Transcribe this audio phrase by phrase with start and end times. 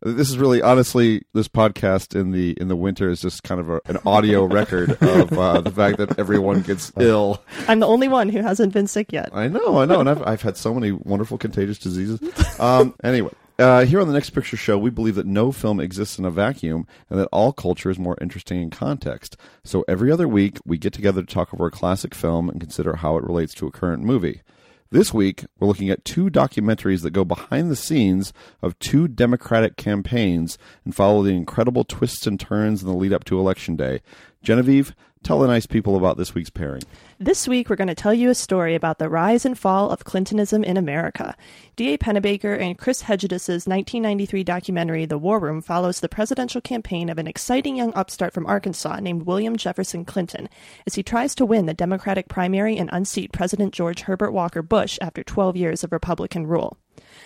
[0.00, 3.68] This is really, honestly, this podcast in the in the winter is just kind of
[3.68, 7.42] a, an audio record of uh, the fact that everyone gets ill.
[7.66, 9.30] I'm the only one who hasn't been sick yet.
[9.32, 12.20] I know, I know, and I've I've had so many wonderful contagious diseases.
[12.60, 16.16] Um, anyway, uh, here on the Next Picture Show, we believe that no film exists
[16.16, 19.36] in a vacuum, and that all culture is more interesting in context.
[19.64, 22.96] So every other week, we get together to talk over a classic film and consider
[22.96, 24.42] how it relates to a current movie.
[24.90, 29.76] This week, we're looking at two documentaries that go behind the scenes of two Democratic
[29.76, 34.00] campaigns and follow the incredible twists and turns in the lead up to Election Day.
[34.42, 36.82] Genevieve, tell the nice people about this week's pairing.
[37.20, 40.04] This week, we're going to tell you a story about the rise and fall of
[40.04, 41.36] Clintonism in America.
[41.76, 41.98] D.A.
[41.98, 47.26] Pennebaker and Chris Hegedus' 1993 documentary, The War Room, follows the presidential campaign of an
[47.26, 50.48] exciting young upstart from Arkansas named William Jefferson Clinton
[50.86, 54.98] as he tries to win the Democratic primary and unseat President George Herbert Walker Bush
[55.00, 56.78] after 12 years of Republican rule.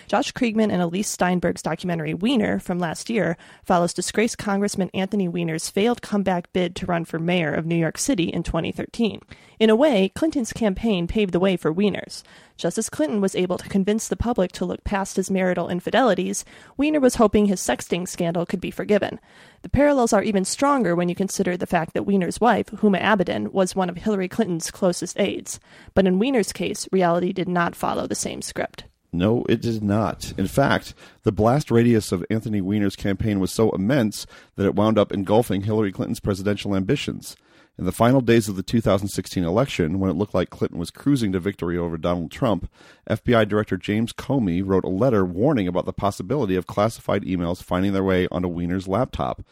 [0.07, 5.69] Josh Kriegman and Elyse Steinberg's documentary Weiner from last year follows disgraced Congressman Anthony Weiner's
[5.69, 9.21] failed comeback bid to run for mayor of New York City in 2013.
[9.59, 12.23] In a way, Clinton's campaign paved the way for Weiner's.
[12.57, 16.45] Just as Clinton was able to convince the public to look past his marital infidelities,
[16.77, 19.19] Weiner was hoping his sexting scandal could be forgiven.
[19.63, 23.51] The parallels are even stronger when you consider the fact that Weiner's wife, Huma Abedin,
[23.51, 25.59] was one of Hillary Clinton's closest aides.
[25.93, 28.83] But in Weiner's case, reality did not follow the same script.
[29.13, 30.33] No, it did not.
[30.39, 34.25] In fact, the blast radius of Anthony Weiner's campaign was so immense
[34.55, 37.37] that it wound up engulfing Hillary Clinton's presidential ambitions.
[37.77, 41.31] In the final days of the 2016 election, when it looked like Clinton was cruising
[41.31, 42.69] to victory over Donald Trump,
[43.09, 47.93] FBI Director James Comey wrote a letter warning about the possibility of classified emails finding
[47.93, 49.43] their way onto Weiner's laptop.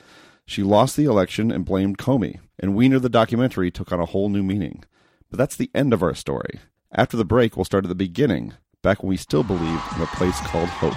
[0.46, 4.30] She lost the election and blamed Comey, and Weiner the documentary took on a whole
[4.30, 4.84] new meaning.
[5.30, 6.60] But that's the end of our story.
[6.92, 10.08] After the break, we'll start at the beginning, back when we still believed in a
[10.08, 10.96] place called hope.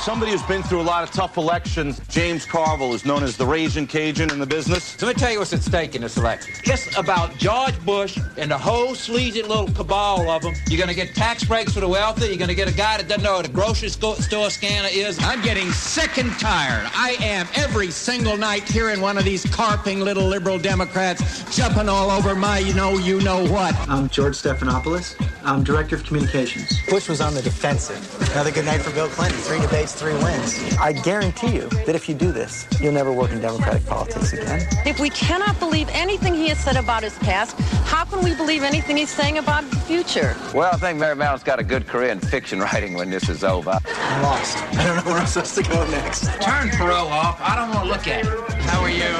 [0.00, 3.46] Somebody who's been through a lot of tough elections, James Carville, is known as the
[3.46, 5.00] Raging Cajun in the business.
[5.00, 6.54] Let me tell you what's at stake in this election.
[6.64, 10.54] It's about George Bush and the whole sleazy little cabal of them.
[10.68, 12.26] You're going to get tax breaks for the wealthy.
[12.26, 14.88] You're going to get a guy that doesn't know what a grocery store, store scanner
[14.90, 15.18] is.
[15.22, 16.90] I'm getting sick and tired.
[16.94, 22.10] I am every single night hearing one of these carping little liberal Democrats jumping all
[22.10, 23.74] over my you know, you know what.
[23.88, 25.33] I'm George Stephanopoulos.
[25.44, 26.80] I'm Director of Communications.
[26.88, 28.00] Bush was on the defensive.
[28.32, 29.38] Another good night for Bill Clinton.
[29.40, 30.58] Three debates, three wins.
[30.78, 34.66] I guarantee you that if you do this, you'll never work in Democratic politics again.
[34.86, 38.62] If we cannot believe anything he has said about his past, how can we believe
[38.62, 40.34] anything he's saying about the future?
[40.54, 43.44] Well, I think Mary Matalin's got a good career in fiction writing when this is
[43.44, 43.78] over.
[43.84, 44.56] I'm lost.
[44.56, 46.24] I don't know where I'm supposed to go next.
[46.40, 47.38] Turn Perot off.
[47.40, 48.52] I don't want to look at it.
[48.62, 49.12] How are you?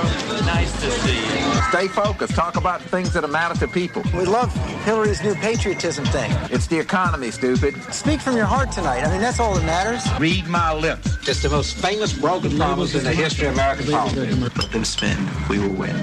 [0.46, 1.62] Nice to see you.
[1.68, 2.34] Stay focused.
[2.34, 4.02] Talk about things that matter to people.
[4.14, 4.54] We love
[4.84, 6.30] Hillary's new patriotism thing.
[6.54, 7.74] It's the economy, stupid.
[7.92, 9.02] Speak from your heart tonight.
[9.04, 10.00] I mean, that's all that matters.
[10.20, 11.28] Read my lips.
[11.28, 14.36] It's the most famous broken promise in the history of American politics.
[14.36, 15.18] Let them spin.
[15.48, 15.96] We will win.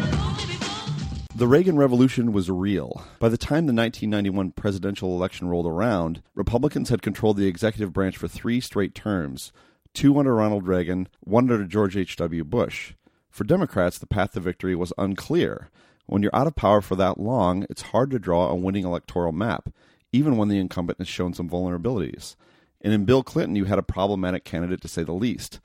[1.34, 3.02] The Reagan Revolution was real.
[3.20, 8.18] By the time the 1991 presidential election rolled around, Republicans had controlled the executive branch
[8.18, 9.54] for three straight terms
[9.94, 12.44] two under Ronald Reagan, one under George H.W.
[12.44, 12.94] Bush.
[13.30, 15.70] For Democrats, the path to victory was unclear.
[16.06, 19.32] When you're out of power for that long, it's hard to draw a winning electoral
[19.32, 19.70] map,
[20.11, 22.35] even when the incumbent has shown some vulnerabilities.
[22.81, 25.59] And in Bill Clinton, you had a problematic candidate to say the least.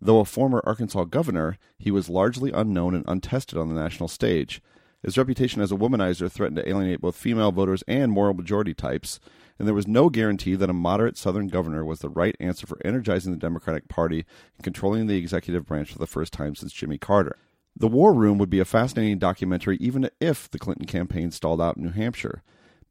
[0.00, 4.62] Though a former Arkansas governor, he was largely unknown and untested on the national stage.
[5.02, 9.20] His reputation as a womanizer threatened to alienate both female voters and moral majority types,
[9.58, 12.78] and there was no guarantee that a moderate Southern governor was the right answer for
[12.84, 14.24] energizing the Democratic Party
[14.56, 17.36] and controlling the executive branch for the first time since Jimmy Carter.
[17.76, 21.76] The War Room would be a fascinating documentary even if the Clinton campaign stalled out
[21.76, 22.42] in New Hampshire.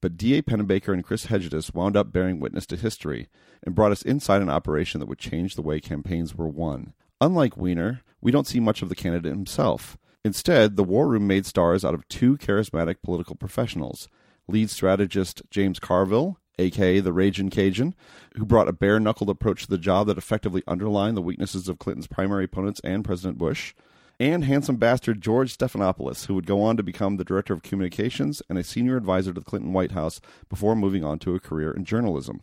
[0.02, 0.42] But D.A.
[0.42, 3.30] Pennebaker and Chris Hegedus wound up bearing witness to history
[3.64, 6.94] and brought us inside an operation that would change the way campaigns were won.
[7.20, 9.98] Unlike Weiner, we don't see much of the candidate himself.
[10.24, 14.08] Instead, the War Room made stars out of two charismatic political professionals
[14.48, 17.96] lead strategist James Carville, aka the Raging Cajun,
[18.36, 21.80] who brought a bare knuckled approach to the job that effectively underlined the weaknesses of
[21.80, 23.74] Clinton's primary opponents and President Bush,
[24.19, 28.42] and handsome bastard George Stephanopoulos, who would go on to become the director of communications
[28.50, 30.19] and a senior advisor to the Clinton White House
[30.50, 32.42] before moving on to a career in journalism.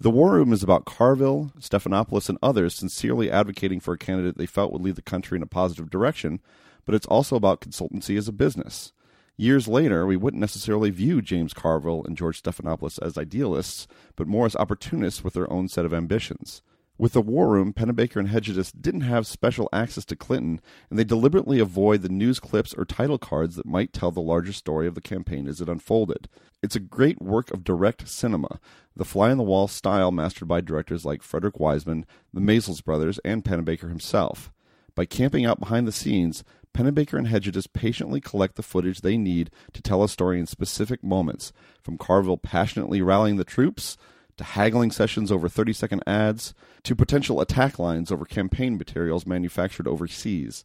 [0.00, 4.46] The War Room is about Carville, Stephanopoulos, and others sincerely advocating for a candidate they
[4.46, 6.40] felt would lead the country in a positive direction,
[6.84, 8.92] but it's also about consultancy as a business.
[9.36, 13.86] Years later, we wouldn't necessarily view James Carville and George Stephanopoulos as idealists,
[14.16, 16.62] but more as opportunists with their own set of ambitions.
[17.02, 21.02] With the War Room, Pennebaker and Hegedus didn't have special access to Clinton, and they
[21.02, 24.94] deliberately avoid the news clips or title cards that might tell the larger story of
[24.94, 26.28] the campaign as it unfolded.
[26.62, 28.60] It's a great work of direct cinema,
[28.94, 33.18] the fly on the wall style mastered by directors like Frederick Wiseman, the Maysles brothers,
[33.24, 34.52] and Pennebaker himself.
[34.94, 39.50] By camping out behind the scenes, Pennebaker and Hegedus patiently collect the footage they need
[39.72, 41.52] to tell a story in specific moments,
[41.82, 43.96] from Carville passionately rallying the troops,
[44.36, 49.86] to haggling sessions over 30 second ads, to potential attack lines over campaign materials manufactured
[49.86, 50.64] overseas.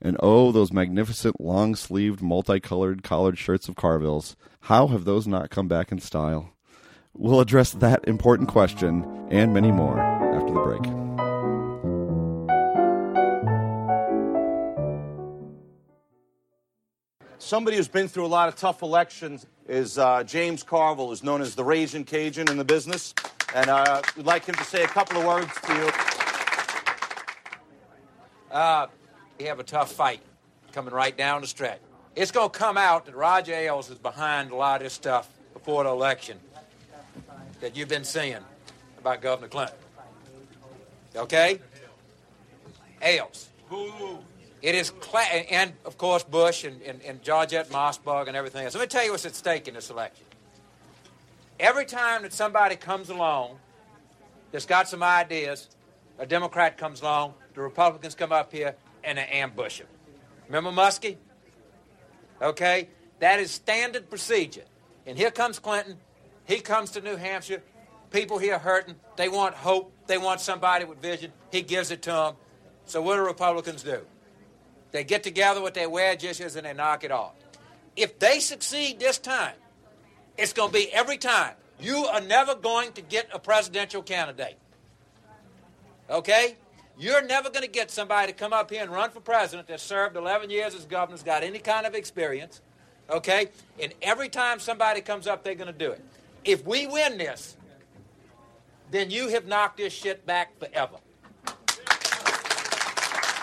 [0.00, 4.36] And oh, those magnificent long sleeved, multicolored collared shirts of Carville's.
[4.60, 6.52] How have those not come back in style?
[7.14, 11.06] We'll address that important question and many more after the break.
[17.38, 21.40] Somebody who's been through a lot of tough elections is uh, James Carville, who's known
[21.40, 23.14] as the Raging Cajun in the business.
[23.54, 25.90] And uh, we'd like him to say a couple of words to you.
[28.50, 28.86] Uh,
[29.38, 30.20] we have a tough fight
[30.72, 31.80] coming right down the stretch.
[32.14, 35.28] It's going to come out that Roger Ailes is behind a lot of this stuff
[35.52, 36.38] before the election
[37.60, 38.38] that you've been seeing
[38.98, 39.76] about Governor Clinton.
[41.14, 41.60] Okay?
[43.02, 43.48] Ailes.
[44.62, 48.74] It is, cla- and of course Bush and, and, and Georgette Mosbacher and everything else.
[48.74, 50.24] Let me tell you what's at stake in this election.
[51.60, 53.58] Every time that somebody comes along
[54.52, 55.68] that's got some ideas,
[56.18, 58.74] a Democrat comes along, the Republicans come up here
[59.04, 59.86] and they ambush him.
[60.48, 61.16] Remember Muskie?
[62.40, 62.88] Okay?
[63.20, 64.64] That is standard procedure.
[65.06, 65.96] And here comes Clinton.
[66.44, 67.62] He comes to New Hampshire.
[68.10, 68.96] People here hurting.
[69.16, 69.92] They want hope.
[70.06, 71.32] They want somebody with vision.
[71.50, 72.34] He gives it to them.
[72.84, 74.00] So what do Republicans do?
[74.92, 77.32] They get together with their wedge issues and they knock it off.
[77.96, 79.54] If they succeed this time,
[80.36, 81.54] it's going to be every time.
[81.80, 84.56] You are never going to get a presidential candidate.
[86.08, 86.56] Okay?
[86.98, 89.80] You're never going to get somebody to come up here and run for president that
[89.80, 92.60] served 11 years as governor, has got any kind of experience.
[93.10, 93.48] Okay?
[93.80, 96.02] And every time somebody comes up, they're going to do it.
[96.44, 97.56] If we win this,
[98.90, 100.96] then you have knocked this shit back forever.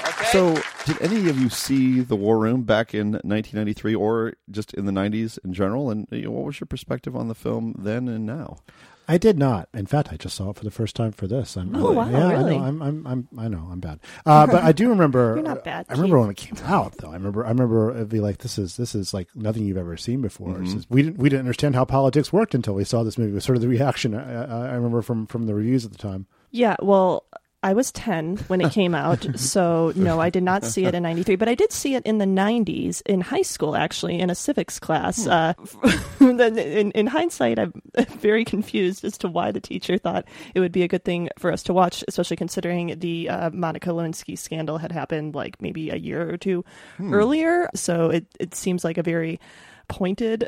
[0.06, 0.26] Okay?
[0.32, 4.86] So, did any of you see The War Room back in 1993 or just in
[4.86, 5.90] the 90s in general?
[5.90, 8.58] And you know, what was your perspective on the film then and now?
[9.06, 9.68] I did not.
[9.74, 11.58] In fact, I just saw it for the first time for this.
[11.58, 12.56] I'm, Oh, wow, yeah, really?
[12.56, 12.64] I know.
[12.64, 13.68] I'm, I'm, I'm, I know.
[13.70, 14.00] I'm bad.
[14.26, 15.34] Uh, but I do remember.
[15.36, 16.22] You're not bad, I remember Keith.
[16.22, 17.10] when it came out, though.
[17.10, 17.46] I remember.
[17.46, 20.54] I remember it'd be like, "This is this is like nothing you've ever seen before."
[20.54, 20.72] Mm-hmm.
[20.74, 23.32] Just- we didn't we didn't understand how politics worked until we saw this movie.
[23.32, 25.92] It was sort of the reaction I, I, I remember from from the reviews at
[25.92, 26.26] the time.
[26.52, 27.26] Yeah, well,
[27.64, 31.04] I was 10 when it came out, so no, I did not see it in
[31.04, 34.36] 93, but I did see it in the 90s in high school, actually, in a
[34.36, 35.26] civics class.
[35.26, 35.54] Uh,
[36.20, 37.74] in, in hindsight, I'm
[38.20, 41.52] very confused as to why the teacher thought it would be a good thing for
[41.52, 45.96] us to watch, especially considering the uh, Monica Lewinsky scandal had happened like maybe a
[45.96, 46.66] year or two
[47.02, 47.70] earlier.
[47.76, 49.40] So it, it seems like a very
[49.88, 50.46] pointed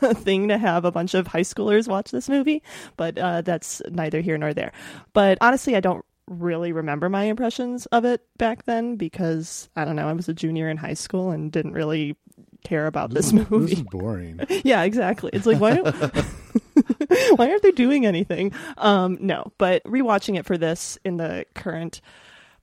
[0.00, 2.62] thing to have a bunch of high schoolers watch this movie,
[2.96, 4.72] but uh, that's neither here nor there.
[5.12, 9.96] But honestly, I don't really remember my impressions of it back then because I don't
[9.96, 12.16] know, I was a junior in high school and didn't really
[12.64, 13.72] care about this This movie.
[13.72, 14.40] is boring.
[14.64, 15.30] yeah, exactly.
[15.32, 15.94] It's like why don't
[17.38, 18.52] why aren't they doing anything?
[18.76, 22.00] Um, no, but rewatching it for this in the current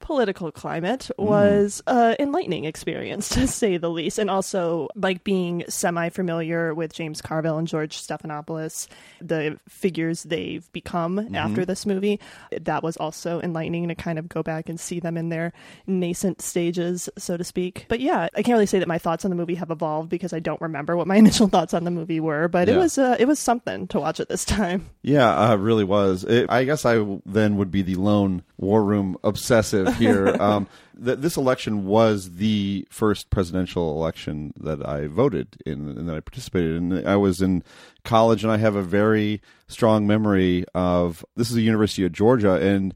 [0.05, 4.19] political climate was uh enlightening experience to say the least.
[4.19, 8.87] And also like being semi familiar with James Carville and George Stephanopoulos
[9.19, 12.19] the figures they've become after this movie
[12.61, 15.51] that was also enlightening to kind of go back and see them in their
[15.87, 17.87] nascent stages so to speak.
[17.89, 20.33] But yeah I can't really say that my thoughts on the movie have evolved because
[20.33, 23.15] I don't remember what my initial thoughts on the movie were but it was uh,
[23.19, 24.89] it was something to watch it this time.
[25.01, 26.23] Yeah, uh, really was.
[26.23, 30.35] It, I guess I then would be the lone war room obsessive here.
[30.41, 30.67] um,
[31.03, 36.19] th- this election was the first presidential election that I voted in and that I
[36.19, 37.07] participated in.
[37.07, 37.63] I was in
[38.03, 42.53] college, and I have a very strong memory of this is the University of Georgia,
[42.53, 42.93] and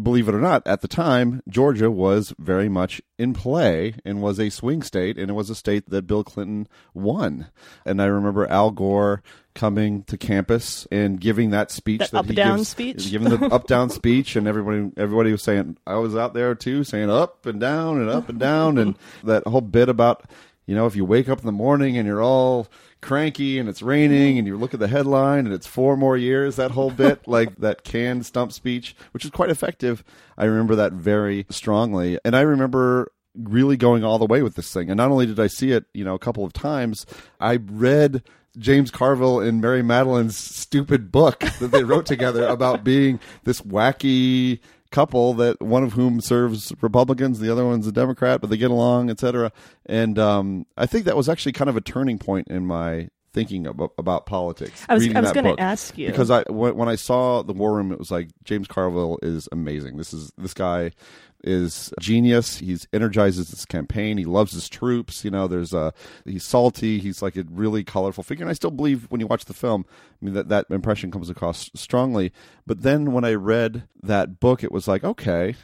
[0.00, 4.40] believe it or not, at the time, Georgia was very much in play and was
[4.40, 7.48] a swing state, and it was a state that Bill Clinton won.
[7.84, 9.22] And I remember Al Gore
[9.54, 13.10] coming to campus and giving that speech That that, up he down gives, speech?
[13.10, 16.84] giving the up down speech, and everybody everybody was saying I was out there too,
[16.84, 20.24] saying up and down and up and down, and that whole bit about
[20.66, 22.68] you know if you wake up in the morning and you're all
[23.00, 26.56] cranky and it's raining and you look at the headline and it's four more years
[26.56, 30.04] that whole bit like that canned stump speech which is quite effective
[30.38, 32.18] i remember that very strongly.
[32.24, 34.90] And i remember really going all the way with this thing.
[34.90, 37.06] And not only did i see it you know a couple of times
[37.40, 38.22] i read
[38.58, 44.60] James Carville and Mary Matalin's stupid book that they wrote together about being this wacky
[44.92, 48.70] couple that one of whom serves Republicans, the other one's a Democrat, but they get
[48.70, 49.50] along, etc.
[49.86, 53.66] And um, I think that was actually kind of a turning point in my thinking
[53.66, 54.84] about, about politics.
[54.88, 56.08] I was- I was gonna ask you.
[56.08, 59.48] because I when, when I saw the War Room, it was like James Carville is
[59.52, 59.96] amazing.
[59.96, 60.92] This is this guy
[61.44, 62.58] is genius.
[62.58, 64.16] He's energizes this campaign.
[64.16, 65.24] He loves his troops.
[65.24, 65.92] You know, there's a
[66.24, 66.98] he's salty.
[67.00, 68.44] He's like a really colorful figure.
[68.44, 69.84] And I still believe when you watch the film,
[70.20, 72.32] I mean that that impression comes across strongly.
[72.66, 75.56] But then when I read that book, it was like, okay,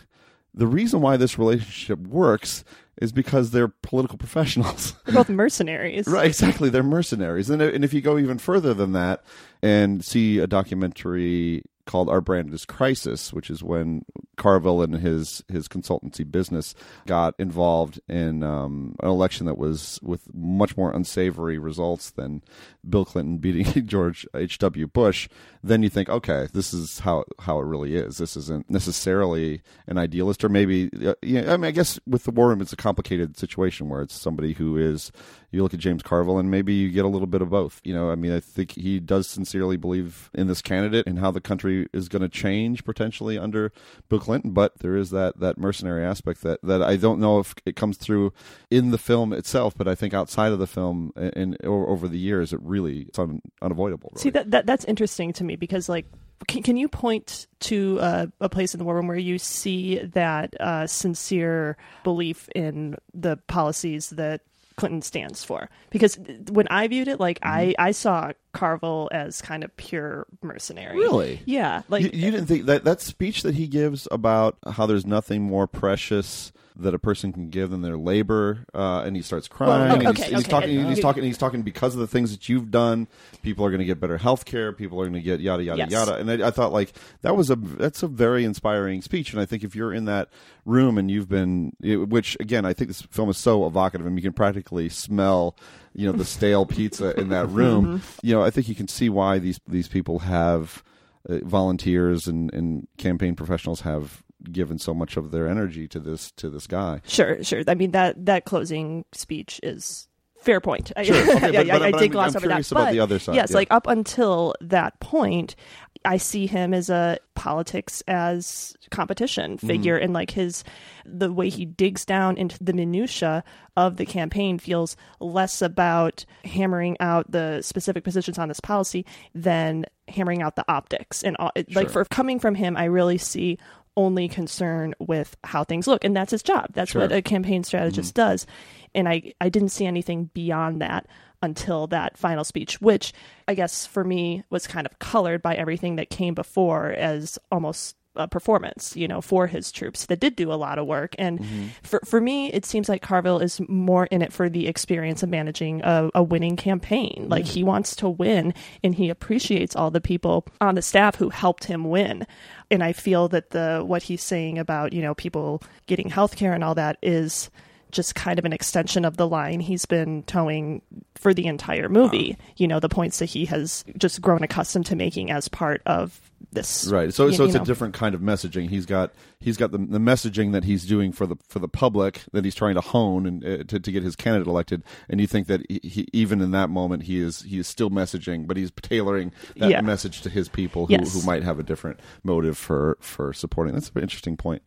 [0.58, 2.64] the reason why this relationship works
[3.00, 4.94] is because they're political professionals.
[5.06, 6.06] They're both mercenaries.
[6.06, 6.68] Right, exactly.
[6.68, 7.48] They're mercenaries.
[7.48, 9.22] And, and if you go even further than that
[9.62, 14.04] and see a documentary called Our Brand is Crisis, which is when
[14.36, 16.74] Carville and his, his consultancy business
[17.06, 22.42] got involved in um, an election that was with much more unsavory results than
[22.88, 24.86] Bill Clinton beating George H.W.
[24.86, 25.28] Bush,
[25.64, 28.18] then you think, okay, this is how, how it really is.
[28.18, 32.30] This isn't necessarily an idealist, or maybe, uh, yeah, I mean, I guess with the
[32.30, 35.10] War Room, it's a complicated situation where it's somebody who is,
[35.50, 37.80] you look at James Carville and maybe you get a little bit of both.
[37.82, 41.30] You know, I mean, I think he does sincerely believe in this candidate and how
[41.30, 43.72] the country is going to change potentially under
[44.08, 47.54] Bill Clinton, but there is that, that mercenary aspect that, that I don't know if
[47.64, 48.32] it comes through
[48.70, 52.18] in the film itself, but I think outside of the film and, and over the
[52.18, 54.12] years, it really it's un, unavoidable.
[54.16, 56.06] See that, that that's interesting to me because like
[56.46, 59.98] can, can you point to uh, a place in the war room where you see
[59.98, 64.42] that uh, sincere belief in the policies that
[64.78, 65.68] Clinton stands for?
[65.90, 66.18] Because
[66.50, 67.82] when I viewed it, like I mm-hmm.
[67.82, 70.96] I saw Carville as kind of pure mercenary.
[70.96, 71.40] Really?
[71.44, 71.82] Yeah.
[71.88, 75.42] Like you, you didn't think that that speech that he gives about how there's nothing
[75.42, 79.90] more precious that a person can give than their labor, uh, and he starts crying.
[79.92, 80.50] okay, and he's, okay, he's okay.
[80.50, 80.78] talking.
[80.80, 81.24] Uh, He's talking.
[81.24, 83.08] He's talking because of the things that you've done.
[83.42, 84.72] People are going to get better health care.
[84.72, 85.90] People are going to get yada yada Yes.
[85.90, 86.14] yada.
[86.16, 86.92] And I, I thought like
[87.22, 89.32] that was a that's a very inspiring speech.
[89.32, 90.28] And I think if you're in that
[90.64, 94.16] room and you've been, it- which again, I think this film is so evocative, and
[94.16, 95.56] you can practically smell,
[95.94, 98.02] you know, the stale pizza in that room.
[98.22, 100.84] You know, I think you can see why these these people have
[101.28, 106.30] uh, volunteers and, and campaign professionals have given so much of their energy to this
[106.32, 107.00] to this guy.
[107.06, 107.62] Sure, sure.
[107.66, 110.08] I mean that that closing speech is
[110.40, 110.92] fair point.
[110.96, 111.16] I- Sure.
[111.36, 112.76] Okay, but- but I, I'm- did I'm gloss over curious that.
[112.76, 113.56] about but the other side, Yes, yeah.
[113.56, 115.56] like up until that point,
[116.04, 119.66] I see him as a politics as competition Mm-hmm.
[119.66, 120.62] figure, and like his
[121.04, 123.42] the way he digs down into the minutia
[123.76, 129.04] of the campaign feels less about hammering out the specific positions on this policy
[129.34, 132.04] than hammering out the optics and all, it- like Sure.
[132.04, 133.58] for coming from him, I really see
[133.98, 137.02] only concern with how things look and that's his job that's Sure.
[137.02, 138.30] what a campaign strategist mm-hmm.
[138.30, 138.46] does
[138.94, 141.08] and i i didn't see anything beyond that
[141.42, 143.12] until that final speech which
[143.48, 147.96] i guess for me was kind of colored by everything that came before as almost
[148.18, 151.14] a performance you know for his troops that did do a lot of work.
[151.18, 151.66] And mm-hmm.
[151.82, 155.28] for for me it seems like carville is more in it for the experience of
[155.28, 157.26] managing a, a winning campaign.
[157.28, 161.30] Like he wants to win and he appreciates all the people on the staff who
[161.30, 162.26] helped him win.
[162.70, 166.52] And I feel that the what he's saying about you know people getting health care
[166.52, 167.50] and all that is
[167.90, 170.82] just kind of an extension of the line he's been towing
[171.14, 172.36] for the entire movie.
[172.56, 176.20] You know the points that he has just grown accustomed to making as part of
[176.52, 176.86] this.
[176.88, 177.12] Right.
[177.12, 177.62] So you- so you it's know.
[177.62, 178.70] a different kind of messaging.
[178.70, 182.22] He's got he's got the, the messaging that he's doing for the for the public
[182.32, 184.82] that he's trying to hone and uh, to to get his candidate elected.
[185.08, 187.90] And you think that he, he, even in that moment he is he is still
[187.90, 189.80] messaging, but he's tailoring that Yeah.
[189.82, 191.12] message to his people who, Yes.
[191.12, 193.74] who might have a different motive for for supporting.
[193.74, 194.62] That's an interesting point.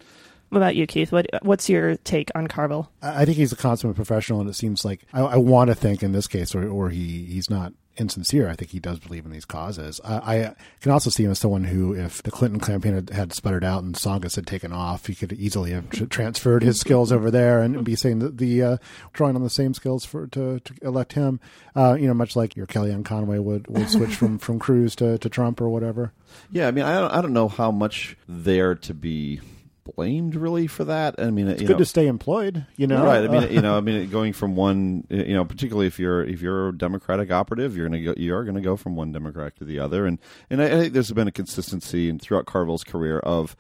[0.50, 1.12] What about you, Keith?
[1.14, 2.92] What what's your take on Carville?
[3.02, 5.76] I I think he's a consummate professional, and it seems like I, I want to
[5.76, 8.50] think in this case, or, or he he's not insincere.
[8.50, 10.00] I think he does believe in these causes.
[10.04, 13.34] I, I can also see him as someone who, if the Clinton campaign had, had
[13.34, 17.12] sputtered out and Tsongas had taken off, he could easily have tr- transferred his skills
[17.12, 18.78] over there and be saying that the uh,
[19.14, 21.40] drawing on the same skills for to, to elect him.
[21.76, 25.18] Uh, you know, much like your Kellyanne Conway would, would switch from from Cruz to,
[25.18, 26.14] to Trump or whatever.
[26.52, 29.42] Yeah, I mean, I don't, I don't know how much there to be
[29.84, 31.16] blamed really for that.
[31.18, 33.04] I mean, It's good know, to stay employed, you know.
[33.04, 33.24] right?
[33.24, 36.42] I mean, you know, I mean, going from one, you know, particularly if you're if
[36.42, 39.66] you're a Democratic operative, you're gonna go, you are gonna go from one Democrat to
[39.66, 40.20] the other, and
[40.50, 43.56] and I, I think there's been a consistency in, throughout Carville's career of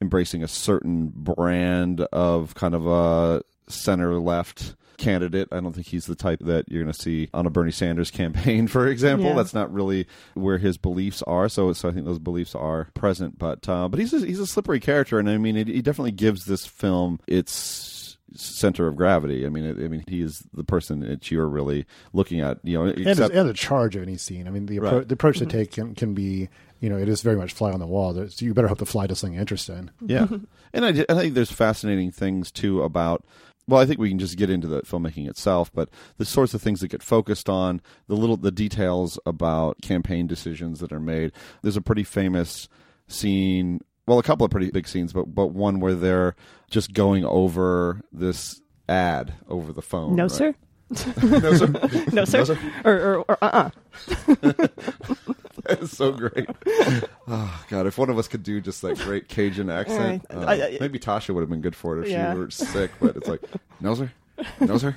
[0.00, 5.48] embracing a certain brand of kind of a center left candidate.
[5.52, 8.10] I don't think he's the type that you're going to see on a Bernie Sanders
[8.12, 9.26] campaign, for example.
[9.28, 9.34] Yeah.
[9.34, 11.48] That's not really where his beliefs are.
[11.48, 13.38] So, so I think those beliefs are present.
[13.38, 16.44] But, uh, but he's a, he's a slippery character, and I mean, he definitely gives
[16.46, 19.46] this film its center of gravity.
[19.46, 22.58] I mean, it, I mean, he is the person that you're really looking at.
[22.64, 24.48] You know, and, except, and the charge of any scene.
[24.48, 25.08] I mean, the, appro- Right.
[25.08, 26.48] the approach to take can, can be,
[26.80, 28.12] you know, it is very much fly on the wall.
[28.12, 29.90] There's, you better hope the fly does something interesting.
[30.04, 30.26] Yeah,
[30.72, 33.24] and I, I think there's fascinating things too about.
[33.66, 36.60] Well, I think we can just get into the filmmaking itself, but the sorts of
[36.60, 41.32] things that get focused on, the little the details about campaign decisions that are made.
[41.62, 42.68] There's a pretty famous
[43.08, 46.36] scene, well, a couple of pretty big scenes, but but one where they're
[46.70, 50.14] just going over this ad over the phone.
[50.14, 50.30] No, right?
[50.30, 50.54] sir.
[51.22, 51.66] no, sir.
[52.12, 52.38] no, sir.
[52.38, 52.58] No, sir.
[52.84, 53.70] Or, or, or uh
[54.42, 54.68] uh
[55.70, 56.46] It's so great.
[57.28, 57.86] Oh God!
[57.86, 60.98] If one of us could do just that great Cajun accent, uh, I- I- maybe
[60.98, 62.32] Tasha would have been good for it if Yeah.
[62.32, 62.90] she were sick.
[63.00, 63.40] But it's like,
[63.80, 64.12] no sir,
[64.60, 64.96] no sir.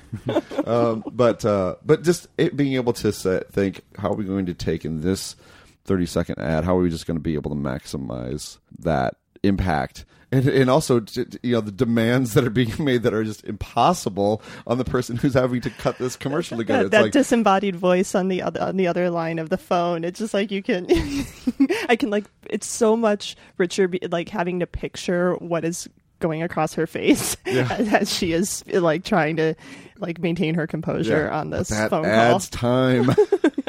[0.66, 4.46] um, but uh, but just it being able to say, think, how are we going
[4.46, 5.36] to take in this
[5.84, 6.64] thirty second ad?
[6.64, 10.04] How are we just going to be able to maximize that impact?
[10.30, 11.02] And, and also,
[11.42, 15.16] you know, the demands that are being made that are just impossible on the person
[15.16, 16.84] who's having to cut this commercial together.
[16.84, 20.04] that, that like, disembodied voice on the other on the other line of the phone.
[20.04, 20.86] It's just like you can,
[21.88, 22.26] I can like.
[22.50, 25.88] It's so much richer, like having to picture what is
[26.20, 27.68] going across her face Yeah.
[27.78, 29.54] as, she is like trying to
[29.98, 32.60] like maintain her composure Yeah, on this that phone adds call.
[32.60, 33.14] time.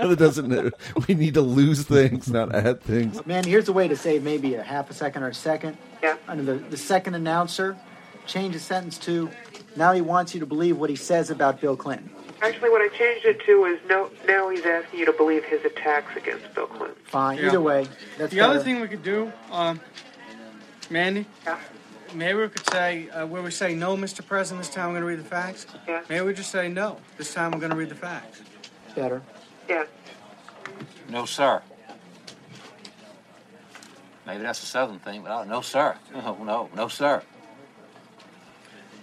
[0.03, 0.73] It doesn't.
[1.07, 3.25] We need to lose things, not add things.
[3.25, 5.77] Man, here's a way to save maybe a half a second or a second.
[6.01, 6.15] Yeah.
[6.27, 7.77] Under the, the second announcer,
[8.25, 9.29] change the sentence to,
[9.75, 12.09] now he wants you to believe what he says about Bill Clinton.
[12.41, 14.09] Actually, what I changed it to is no.
[14.27, 16.95] Now he's asking you to believe his attacks against Bill Clinton.
[17.05, 17.47] Fine, Yeah.
[17.47, 17.87] either way.
[18.17, 19.79] That's the other thing we could do, um,
[20.89, 21.25] Mandy,
[22.13, 24.25] maybe we could say, uh, where we say, no, Mr.
[24.25, 25.65] President, this time we're going to read the facts.
[25.87, 26.01] Yeah.
[26.09, 28.41] Maybe we just say, no, this time we're going to read the facts.
[28.95, 29.21] Better.
[29.69, 29.85] Yeah.
[31.09, 31.61] No, sir.
[34.25, 35.95] Maybe that's a southern thing, but I don't, no, sir.
[36.13, 37.21] No, no, no, sir.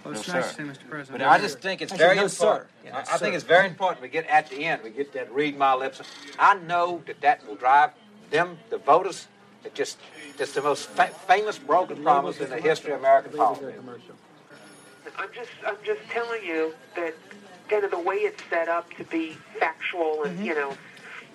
[0.03, 0.63] Well, it's No, nice sir.
[0.65, 0.89] to say, Mr.
[0.89, 1.19] President.
[1.19, 2.69] But I just think it's Actually, very no, important.
[2.83, 2.91] sir.
[2.93, 5.57] I, I think it's very important we get at the end, we get that read
[5.57, 6.01] my lips.
[6.39, 7.91] I know that that will drive
[8.29, 9.27] them, the voters,
[9.65, 9.97] it just,
[10.39, 13.77] it's the most fa- famous broken promise in the history of American politics.
[15.17, 17.13] I'm just, I'm just telling you that
[17.69, 20.45] kind of the way it's set up to be factual and mm-hmm.
[20.45, 20.77] you know,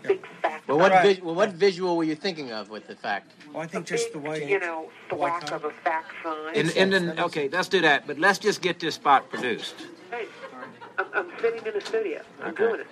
[0.02, 0.66] big facts.
[0.66, 3.32] Well, what, about- vis- well, what visual were you thinking of with the fact?
[3.52, 6.56] Well, I think just the way you know, thwack of a fact sign.
[6.56, 9.74] And, and then, okay, let's do that, but let's just get this spot produced.
[10.10, 10.26] Hey,
[10.98, 12.22] I'm, I'm sitting in the studio.
[12.42, 12.86] I'm doing it.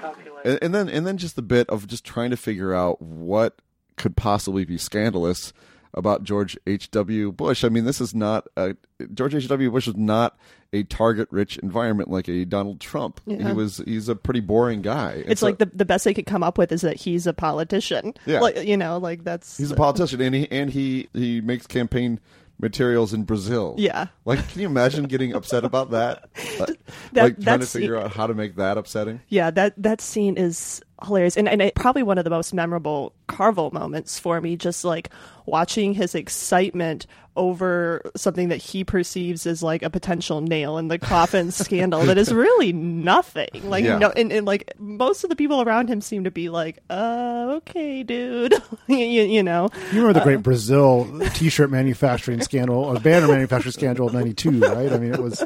[0.00, 0.50] Talk to you later.
[0.50, 3.60] And, and then and then just the bit of just trying to figure out what
[3.96, 5.52] could possibly be scandalous
[5.94, 6.90] about George H.
[6.90, 7.32] W.
[7.32, 7.64] Bush.
[7.64, 8.76] I mean, this is not a,
[9.14, 9.48] George H.
[9.48, 9.70] W.
[9.70, 10.36] Bush was not
[10.72, 13.20] a target-rich environment like a Donald Trump.
[13.26, 13.48] Yeah.
[13.48, 13.78] He was.
[13.86, 15.22] He's a pretty boring guy.
[15.26, 18.14] It's like the the best they could come up with is that he's a politician.
[18.26, 18.40] Yeah.
[18.40, 22.18] like, you know, like that's He's a politician, and he and he he makes campaign
[22.60, 23.74] materials in Brazil.
[23.78, 24.06] Yeah.
[24.24, 26.28] like can you imagine getting upset about that?
[26.58, 26.78] Like,
[27.12, 29.20] That- like trying to figure out how to make that upsetting.
[29.28, 33.12] Yeah, that that scene is hilarious, and and it, probably one of the most memorable
[33.26, 34.56] Carville moments for me.
[34.56, 35.10] Just like
[35.46, 41.00] watching his excitement over something that he perceives as like a potential nail in the
[41.00, 43.48] coffin scandal that is really nothing.
[43.64, 43.98] Like Yeah.
[43.98, 47.54] no, and, and like most of the people around him seem to be like, "Uh,
[47.56, 48.54] okay, dude,"
[48.86, 49.68] you, you know.
[49.92, 54.60] You remember the Uh, great Brazil T-shirt manufacturing scandal or banner manufacturing scandal of '92,
[54.60, 54.92] right?
[54.92, 55.42] I mean, it was,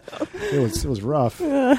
[0.53, 1.41] it was, it was rough.
[1.43, 1.79] oh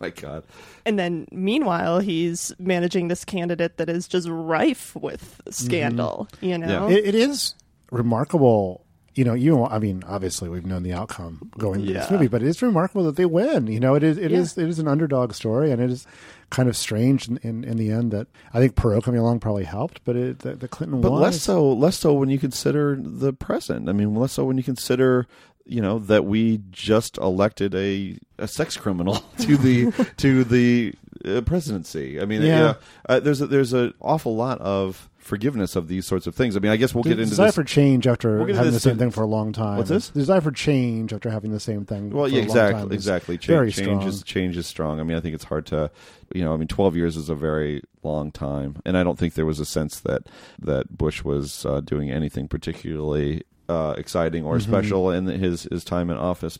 [0.00, 0.42] my god!
[0.86, 6.28] And then, meanwhile, he's managing this candidate that is just rife with scandal.
[6.36, 6.44] Mm-hmm.
[6.46, 7.54] You know, It, it is
[7.90, 8.84] remarkable.
[9.14, 9.64] You know, you.
[9.64, 13.04] I mean, obviously, we've known the outcome going into this movie, but it is remarkable
[13.04, 13.68] that they win.
[13.68, 14.18] You know, it is.
[14.18, 14.38] It Yeah.
[14.38, 14.58] is.
[14.58, 16.04] It is an underdog story, and it is
[16.50, 19.64] kind of strange in, in, in the end that I think Perot coming along probably
[19.64, 21.22] helped, but it, the, the Clinton But won.
[21.22, 23.88] less so, less so when you consider the present.
[23.88, 25.26] I mean, less so when you consider,
[25.66, 30.92] you know, that we just elected a a sex criminal to the to the
[31.24, 32.20] uh, presidency.
[32.20, 32.46] I mean, Yeah.
[32.46, 32.76] you know,
[33.08, 36.54] uh, there's a, there's an awful lot of forgiveness of these sorts of things.
[36.54, 37.54] I mean, I guess we'll The get into desire this.
[37.54, 39.78] for change after We'll having the same in- thing for a long time.
[39.78, 40.10] What's this?
[40.10, 42.10] The desire for change after having the same thing.
[42.10, 43.38] Well, for yeah, a long exactly, exactly.
[43.38, 44.06] Change, very change strong.
[44.08, 45.00] is change is strong.
[45.00, 45.90] I mean, I think it's hard to,
[46.34, 49.32] you know, I mean, twelve years is a very long time, and I don't think
[49.32, 50.24] there was a sense that
[50.58, 54.62] that Bush was uh, doing anything particularly uh, exciting or Mhm.
[54.62, 56.58] special in his his time in office.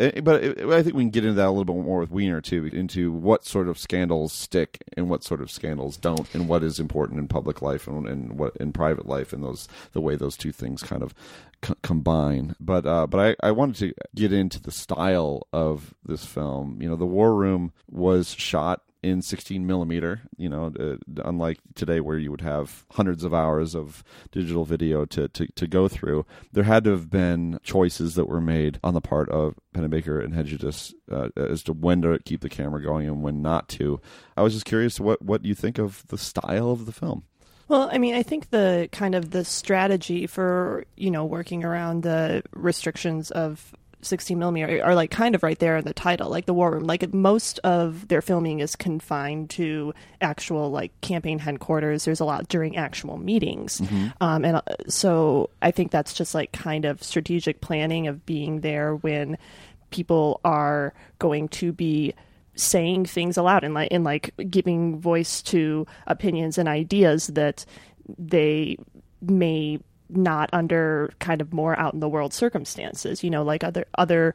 [0.00, 2.10] Eh, But it- I think we can get into that a little bit more with
[2.10, 6.48] Weiner too, into what sort of scandals stick and what sort of scandals don't, and
[6.48, 10.00] what is important in public life and, and what in private life, and those the
[10.00, 11.12] way those two things kind of
[11.60, 12.54] co- combine.
[12.58, 16.78] But uh, but I, I wanted to get into the style of this film.
[16.80, 20.22] You know, the War Room was shot in 16 millimeter.
[20.36, 25.04] You know, uh, unlike today where you would have hundreds of hours of digital video
[25.06, 28.94] to, to to go through, there had to have been choices that were made on
[28.94, 33.06] the part of Pennebaker and Hegedus uh, as to when to keep the camera going
[33.06, 34.00] and when not to.
[34.36, 37.24] I was just curious what what you think of the style of the film.
[37.68, 42.02] Well, I mean, I think the kind of the strategy for you know working around
[42.02, 46.46] the restrictions of 16 millimeter are like kind of right there in the title, like
[46.46, 46.84] the War Room.
[46.84, 52.04] Like most of their filming is confined to actual like campaign headquarters.
[52.04, 54.12] There's a lot during actual meetings, Mhm.
[54.20, 58.60] um, and uh, so I think that's just like kind of strategic planning of being
[58.60, 59.38] there when
[59.90, 62.12] people are going to be
[62.54, 67.64] saying things aloud and like and like giving voice to opinions and ideas that
[68.18, 68.76] they
[69.20, 69.78] may
[70.16, 73.22] not under kind of more out in the world circumstances.
[73.22, 74.34] You know like other other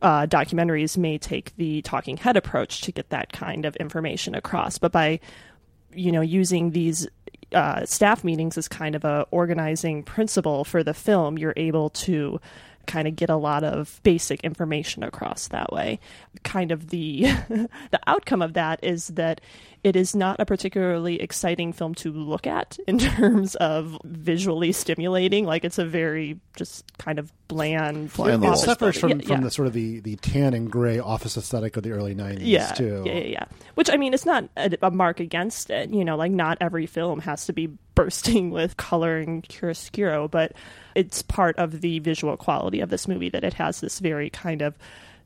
[0.00, 4.78] uh, documentaries may take the talking head approach to get that kind of information across.
[4.78, 5.20] But by
[5.94, 7.06] you know using these
[7.52, 12.40] uh, staff meetings as kind of a organizing principle for the film you're able to
[12.86, 16.00] kind of get a lot of basic information across that way.
[16.42, 17.22] Kind of the
[17.90, 19.40] the outcome of that is that
[19.84, 25.44] it is not a particularly exciting film to look at in terms of visually stimulating
[25.44, 29.10] like it's a very just kind of bland It office suffers from.
[29.10, 29.40] Yeah, from yeah.
[29.40, 32.72] the sort of the, the tan and gray office aesthetic of the early 90s, yeah,
[32.72, 33.02] too.
[33.04, 33.44] Yeah, yeah, yeah.
[33.74, 35.90] Which I mean, it's not a, a mark against it.
[35.90, 40.52] You know, like not every film has to be bursting with color and chiaroscuro, but
[40.94, 44.62] it's part of the visual quality of this movie that it has this very kind
[44.62, 44.74] of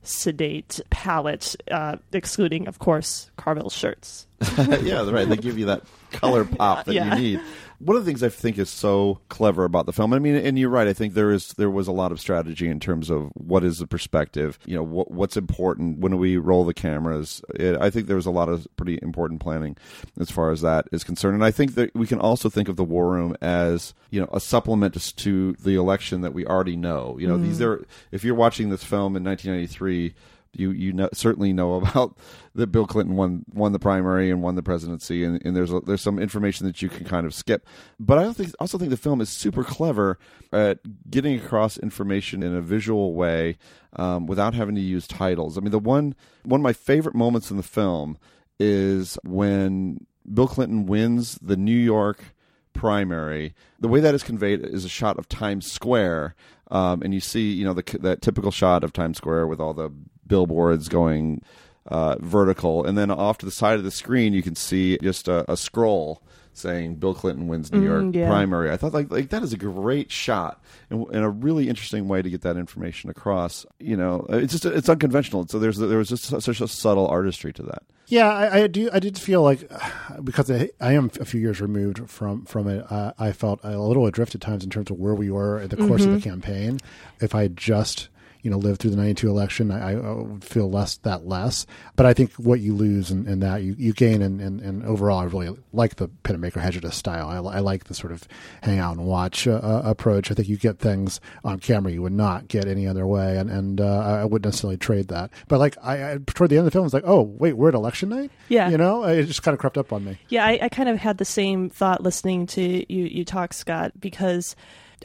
[0.07, 4.27] sedate palette, uh, excluding, of course, Carville's shirts.
[4.59, 5.29] yeah, right.
[5.29, 7.15] They give you that color pop that Yeah.
[7.17, 7.41] you need.
[7.79, 10.59] One of the things I think is so clever about the film, I mean, and
[10.59, 10.89] you're right.
[10.89, 13.79] I think there is there was a lot of strategy in terms of what is
[13.79, 14.59] the perspective.
[14.65, 17.43] You know, what, what's important when we roll the cameras.
[17.55, 19.77] It, I think there was a lot of pretty important planning
[20.19, 21.35] as far as that is concerned.
[21.35, 24.29] And I think that we can also think of the War Room as you know
[24.33, 27.17] a supplement to the election that we already know.
[27.19, 27.67] You know, these Mm.
[27.67, 30.15] are if you're watching this film in 1993
[30.59, 32.17] you you know, certainly know about
[32.55, 35.81] that Bill Clinton won won the primary and won the presidency, and, and there's a,
[35.81, 37.67] there's some information that you can kind of skip.
[37.99, 40.19] But I think, also think the film is super clever
[40.53, 40.79] at
[41.11, 43.59] getting across information in a visual way
[43.95, 45.57] um, without having to use titles.
[45.57, 46.15] I mean, the one
[46.45, 48.19] one of my favorite moments in the film
[48.59, 52.35] is when Bill Clinton wins the New York
[52.73, 53.55] primary.
[53.81, 56.35] The way that is conveyed is a shot of Times Square,
[56.71, 59.75] um, and you see, you know, the that typical shot of Times Square with all
[59.75, 59.91] the
[60.27, 61.43] billboards going
[61.87, 65.29] uh, vertical, and then off to the side of the screen, you can see just
[65.29, 66.21] a, a scroll
[66.53, 68.29] saying Bill Clinton wins New Mm, York yeah.
[68.29, 68.71] primary.
[68.73, 70.59] I thought like like that is a great shot
[70.91, 73.67] and, and a really interesting way to get that information across.
[73.79, 75.47] You know, it's just it's unconventional.
[75.49, 77.83] So there's there was just such a subtle artistry to that.
[78.09, 78.89] Yeah, I, I do.
[78.93, 79.71] I did feel like
[80.25, 83.77] because I, I am a few years removed from from it, uh, I felt a
[83.79, 86.15] little adrift at times in terms of where we were at the course of Mhm.
[86.17, 86.79] the campaign.
[87.21, 88.09] If I just
[88.47, 91.67] you know lived through the '92 election, I, I would feel less that less.
[91.97, 94.85] But I think what you lose in, in that you, you gain, and and and
[94.85, 97.27] overall, I really like the Pennebaker Hegedus style.
[97.29, 98.23] I, I like the sort of
[98.63, 100.31] hang out and watch uh, uh, approach.
[100.31, 103.51] I think you get things on camera you would not get any other way, and
[103.51, 105.33] and uh, I wouldn't necessarily trade that.
[105.49, 107.71] But like I, I toward the end of the film, it's like, oh wait, we're
[107.71, 108.31] at election night.
[108.49, 108.69] Yeah.
[108.69, 110.19] you know, it just kind of crept up on me.
[110.29, 113.91] Yeah, I, I kind of had the same thought listening to you, you talk, Scott,
[113.99, 114.55] because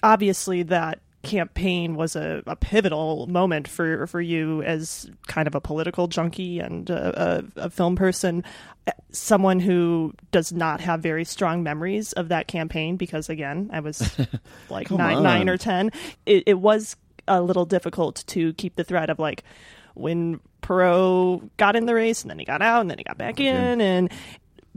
[0.03, 5.61] obviously that campaign was a, a pivotal moment for for you as kind of a
[5.61, 8.43] political junkie and a, a, a film person.
[9.11, 14.17] Someone who does not have very strong memories of that campaign because again i was
[14.69, 15.23] like nine, on.
[15.23, 15.91] nine or ten.
[16.25, 16.95] It, it was
[17.27, 19.43] a little difficult to keep the thread of like
[19.93, 23.17] when Perot got in the race and then he got out and then he got
[23.17, 24.11] back in and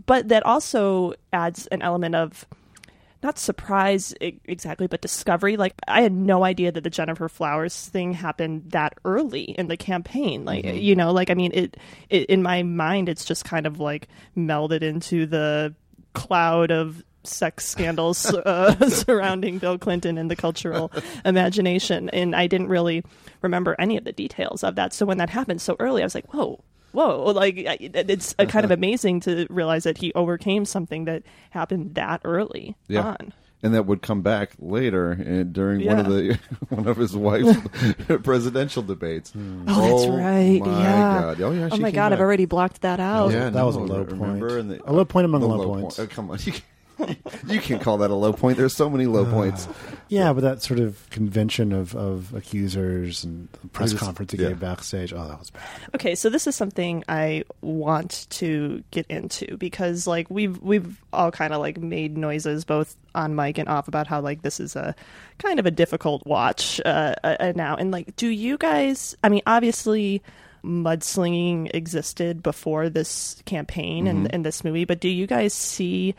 [0.06, 2.46] but that also adds an element of
[3.24, 5.56] not surprise exactly, but discovery.
[5.56, 9.76] Like I had no idea that the Gennifer Flowers thing happened that early in the
[9.76, 10.44] campaign.
[10.44, 10.76] Like Mm-hmm.
[10.78, 11.76] you know, like I mean, it,
[12.08, 15.74] it in my mind, it's just kind of like melded into the
[16.12, 20.92] cloud of sex scandals uh, surrounding Bill Clinton and the cultural
[21.24, 22.10] imagination.
[22.10, 23.02] And I didn't really
[23.42, 24.92] remember any of the details of that.
[24.92, 26.62] So when that happened so early, I was like, whoa.
[26.94, 27.24] Whoa!
[27.32, 28.74] Like it's uh, kind of uh-huh.
[28.78, 33.02] amazing to realize that he overcame something that happened that early Yeah.
[33.02, 33.32] on.
[33.64, 37.56] And that would come back later and during one of the one of his wife's
[38.22, 39.32] presidential debates.
[39.32, 39.64] Hmm.
[39.66, 40.60] Oh, that's oh right.
[40.60, 41.20] My yeah.
[41.20, 41.40] God.
[41.40, 41.68] Oh yeah.
[41.72, 42.12] Oh my came God!
[42.12, 43.32] I've already blocked that out.
[43.32, 44.62] Yeah, That was a low remember?
[44.62, 44.68] point.
[44.68, 45.98] The- A low point among the low point- points.
[45.98, 46.38] oh, come on,
[47.08, 48.56] you, can, you can't call that a low point.
[48.58, 49.66] There's so many low points.
[50.08, 54.38] Yeah, but that sort of convention of, of accusers and the press just- conference he
[54.38, 54.48] yeah.
[54.50, 55.12] gave backstage.
[55.12, 55.62] Oh, that was bad.
[55.94, 61.30] Okay, so this is something I want to get into because like we've we've all
[61.30, 64.76] kind of like made noises both on mic and off about how like this is
[64.76, 64.94] a
[65.38, 69.42] kind of a difficult watch uh, uh, now and like do you guys I mean
[69.46, 70.22] obviously
[70.84, 74.30] mudslinging existed before this campaign and, Mhm.
[74.32, 76.14] and this movie but do you guys see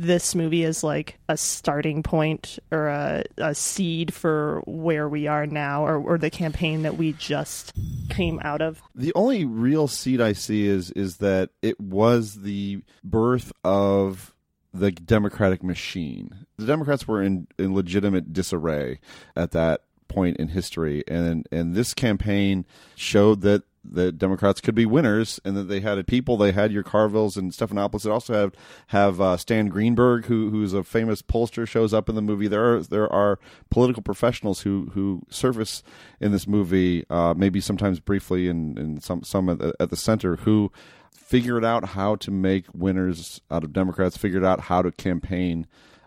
[0.00, 5.46] this movie is like a starting point or a, a seed for where we are
[5.46, 7.74] now or, or the campaign that we just
[8.08, 12.80] came out of The only real seed I see is is that it was the
[13.04, 14.34] birth of
[14.72, 16.46] the Democratic machine.
[16.56, 19.00] The Democrats were in, in legitimate disarray
[19.36, 22.64] at that point in history, and and this campaign
[22.96, 26.36] showed that the Democrats could be winners, and that they had people.
[26.36, 28.02] They had your Carvilles and Stephanopoulos.
[28.02, 28.52] They also have
[28.88, 32.48] have uh, Stan Greenberg, who who's a famous pollster, shows up in the movie.
[32.48, 33.38] There are there are
[33.70, 35.82] political professionals who who surface
[36.20, 39.96] in this movie, uh, maybe sometimes briefly, and, and some some at the, at the
[39.96, 40.70] center who
[41.12, 45.66] figured out how to make winners out of Democrats, figured out how to campaign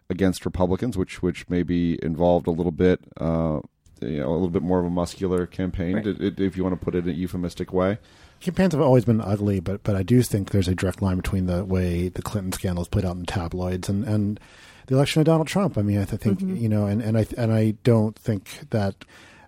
[0.09, 3.59] against Republicans, which which maybe involved a little bit, uh,
[4.09, 6.07] you know, a little bit more of a muscular campaign, Right.
[6.07, 7.97] i- i- if you want to put it in a euphemistic way.
[8.39, 11.45] Campaigns have always been ugly, but but I do think there's a direct line between
[11.45, 14.39] the way the Clinton scandals played out in the tabloids and, and
[14.87, 15.77] the election of Donald Trump.
[15.77, 16.59] I mean, I th- think Mhm.
[16.59, 18.95] you know, and, and I and I don't think that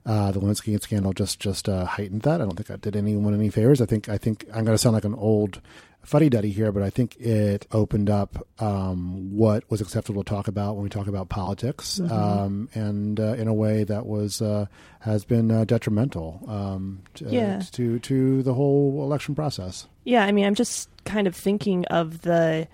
[0.06, 2.40] uh, the Lewinsky scandal just just uh, heightened that.
[2.40, 3.82] I don't think that did anyone any favors.
[3.82, 5.60] I think I think I'm going to sound like an old
[6.06, 10.48] fuddy duddy here, but I think it opened up um, what was acceptable to talk
[10.48, 12.12] about when we talk about politics, Mhm.
[12.12, 14.68] um, and uh, in a way that was uh,
[15.00, 17.62] has been uh, detrimental um, to, Yeah.
[17.74, 19.88] to to the whole election process.
[20.04, 22.68] Yeah, I mean, I'm just kind of thinking of the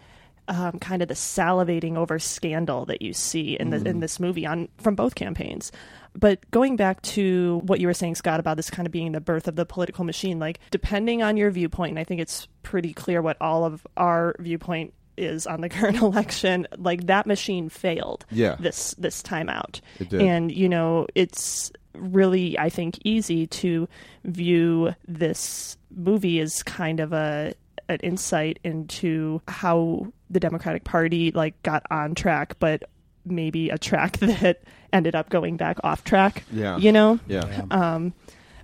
[0.52, 4.02] um, kind of the salivating over scandal that you see in the in Mhm.
[4.02, 5.72] this movie on from both campaigns.
[6.14, 9.22] But going back to what you were saying, Scott, about this kind of being the
[9.22, 12.94] birth of the political machine, like depending on your viewpoint, and I think it's pretty
[12.94, 18.26] clear what all of our viewpoint is on the current election, like that machine failed
[18.30, 18.56] Yeah.
[18.60, 19.80] this this time out.
[20.00, 20.22] It did.
[20.22, 23.88] And you know, it's really I think easy to
[24.26, 27.54] view this movie as kind of a
[27.90, 32.84] an insight into how the Democratic Party like got on track, but
[33.26, 34.64] maybe a track that
[34.94, 36.44] ended up going back off track.
[36.52, 36.78] Yeah.
[36.78, 37.20] You know?
[37.28, 37.66] Yeah.
[37.70, 38.14] Um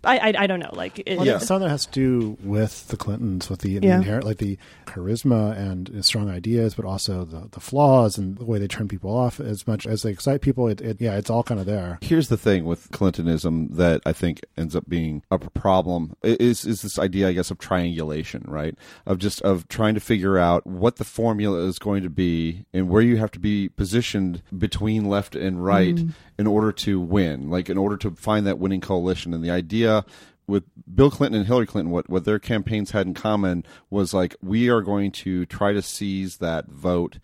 [0.03, 0.69] I, I I don't know.
[0.73, 3.87] Like it, Well, some of that has to do with the Clintons, with the, the
[3.87, 3.97] Yeah.
[3.97, 8.59] inherent, like the charisma and strong ideas, but also the, the flaws and the way
[8.59, 9.39] they turn people off.
[9.39, 11.99] As much as they excite people, it, it yeah, it's all kind of there.
[12.01, 16.81] Here's the thing with Clintonism that I think ends up being a problem is is
[16.81, 18.75] this idea, I guess, of triangulation, right?
[19.05, 22.89] Of just of trying to figure out what the formula is going to be and
[22.89, 26.11] where you have to be positioned between left and right Mm.
[26.39, 29.33] In order to win, like in order to find that winning coalition.
[29.33, 30.05] And the idea
[30.45, 34.35] with Bill Clinton and Hillary Clinton, what, what their campaigns had in common was like,
[34.41, 37.19] we are going to try to seize that vote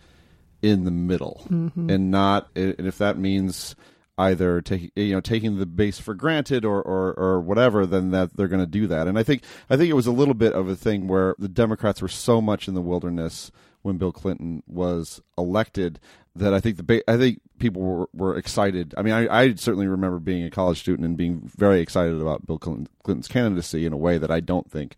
[0.62, 1.92] in the middle Mhm.
[1.92, 3.76] and not, and if that means
[4.18, 8.32] either taking you know taking the base for granted or or, or whatever then that
[8.38, 10.54] they're going to do that and i think i think it was a little bit
[10.54, 13.50] of a thing where the democrats were so much in the wilderness
[13.82, 16.00] when bill clinton was elected
[16.36, 19.54] that i think the ba- i think people were, were excited i mean I, I
[19.56, 23.94] certainly remember being a college student and being very excited about bill clinton's candidacy in
[23.94, 24.98] a way that i don't think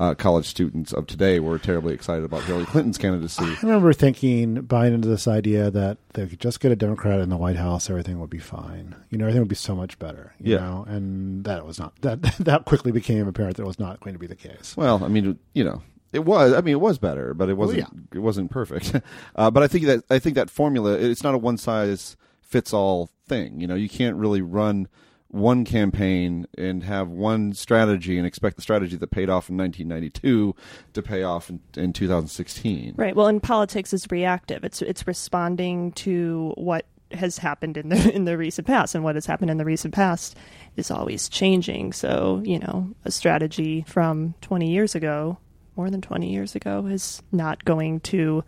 [0.00, 4.62] uh, college students of today were terribly excited about hillary clinton's candidacy I remember thinking,
[4.62, 7.88] buying into this idea that they could just get a Democrat in the White House,
[7.90, 8.94] everything would be fine.
[9.10, 10.34] You know, everything would be so much better.
[10.38, 10.60] You Yeah.
[10.60, 12.20] know, and that was not that.
[12.38, 14.74] That quickly became apparent that it was not going to be the case.
[14.76, 15.80] Well, I mean, you know,
[16.16, 16.52] it was.
[16.52, 17.86] I mean, it was better, but it wasn't.
[18.12, 18.94] It wasn't perfect.
[19.36, 20.94] uh, but I think that I think that formula.
[20.94, 23.60] It's not a one size fits all thing.
[23.60, 24.88] You know, you can't really run
[25.28, 30.54] one campaign and have one strategy and expect the strategy that paid off in 1992
[30.94, 32.94] to pay off in, in 2016.
[32.96, 33.14] Right.
[33.14, 34.64] Well, in politics is reactive.
[34.64, 39.14] It's it's responding to what has happened in the in the recent past, and what
[39.14, 40.36] has happened in the recent past
[40.76, 41.92] is always changing.
[41.92, 45.38] So you know, a strategy from 20 years ago,
[45.76, 48.44] more than 20 years ago, is not going to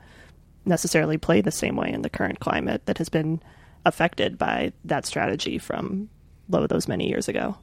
[0.64, 3.40] necessarily play the same way in the current climate that has been
[3.84, 6.08] affected by that strategy from
[6.48, 7.56] low those many years ago.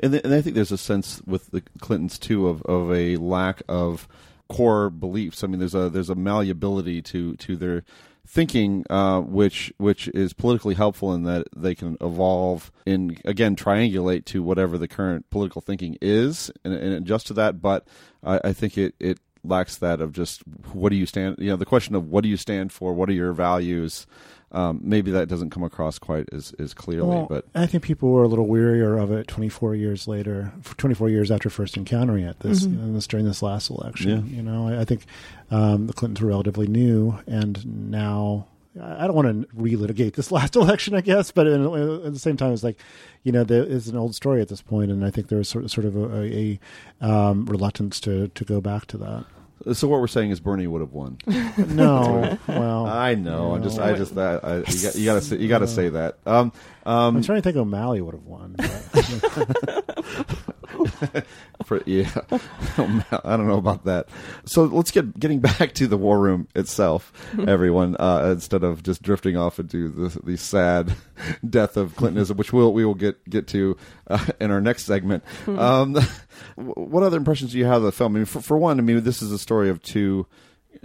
[0.00, 3.16] And, th- and I think there's a sense with the Clintons too of, of a
[3.16, 4.08] lack of
[4.48, 5.44] core beliefs.
[5.44, 7.84] I mean, there's a there's a malleability to to their
[8.26, 14.24] thinking, uh, which which is politically helpful in that they can evolve and again triangulate
[14.26, 17.60] to whatever the current political thinking is and, and adjust to that.
[17.60, 17.86] But
[18.24, 21.56] I, I think it it lacks that of just what do you stand you know
[21.56, 24.06] the question of what do you stand for what are your values
[24.50, 28.08] um, maybe that doesn't come across quite as, as clearly Well, but I think people
[28.10, 32.40] were a little wearier of it 24 years later, 24 years after first encountering it.
[32.40, 32.82] This, Mhm.
[32.82, 34.10] and this during this last election.
[34.30, 34.36] Yeah.
[34.38, 35.02] You know, I, I think
[35.50, 38.46] um, the Clintons were relatively new, and now
[38.80, 41.62] I I don't want to relitigate this last election, I guess, but in,
[42.04, 42.78] at the same time, it's like,
[43.22, 45.48] you know, there is an old story at this point, and I think there was
[45.48, 46.60] sort of, sort of a, a,
[47.00, 49.24] um, reluctance to to go back to that.
[49.72, 51.18] So what we're saying is Bernie would have won.
[51.68, 53.54] No, well, I know.
[53.54, 55.66] I'm just, I just, that I, you got, you got to, say, you got to
[55.66, 56.18] say that.
[56.24, 56.52] Um,
[56.86, 58.56] um, I'm trying to think O'Malley would have won.
[61.64, 64.08] For, yeah, I don't know about that.
[64.44, 67.12] So let's get getting back to the war room itself,
[67.46, 67.96] everyone.
[67.98, 70.94] Uh, instead of just drifting off into the, the sad
[71.48, 75.24] death of Clintonism, which we'll we will get get to uh, in our next segment.
[75.46, 75.96] Um,
[76.56, 78.14] what other impressions do you have of the film?
[78.14, 80.26] I mean, for, for one, I mean, this is a story of two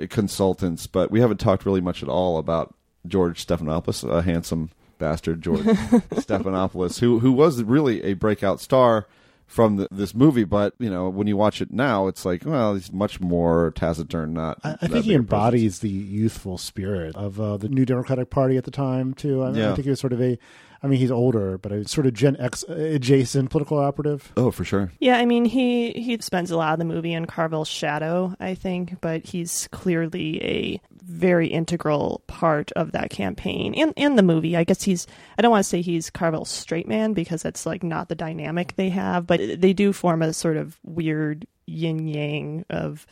[0.10, 2.74] consultants, but we haven't talked really much at all about
[3.08, 9.08] George Stephanopoulos, a handsome bastard, George Stephanopoulos, who who was really a breakout star
[9.46, 10.44] from the, this movie.
[10.44, 14.34] But you know, when you watch it now, it's like, well, he's much more taciturn.
[14.34, 18.30] Not, I, I think he a embodies the youthful spirit of uh, the New Democratic
[18.30, 19.44] Party at the time too.
[19.44, 20.38] I, mean, I think he was sort of a.
[20.82, 24.34] I mean, he's older, but a sort of Gen X adjacent political operative.
[24.36, 24.92] Oh, for sure.
[25.00, 28.56] Yeah, I mean he he spends a lot of the movie in Carville's shadow, I
[28.56, 34.56] think, but he's clearly a very integral part of that campaign and and the movie.
[34.56, 37.84] I guess he's I don't want to say he's Carville's straight man because that's like
[37.84, 42.66] not the dynamic they have, but they do form a sort of weird yin yang
[42.70, 43.06] of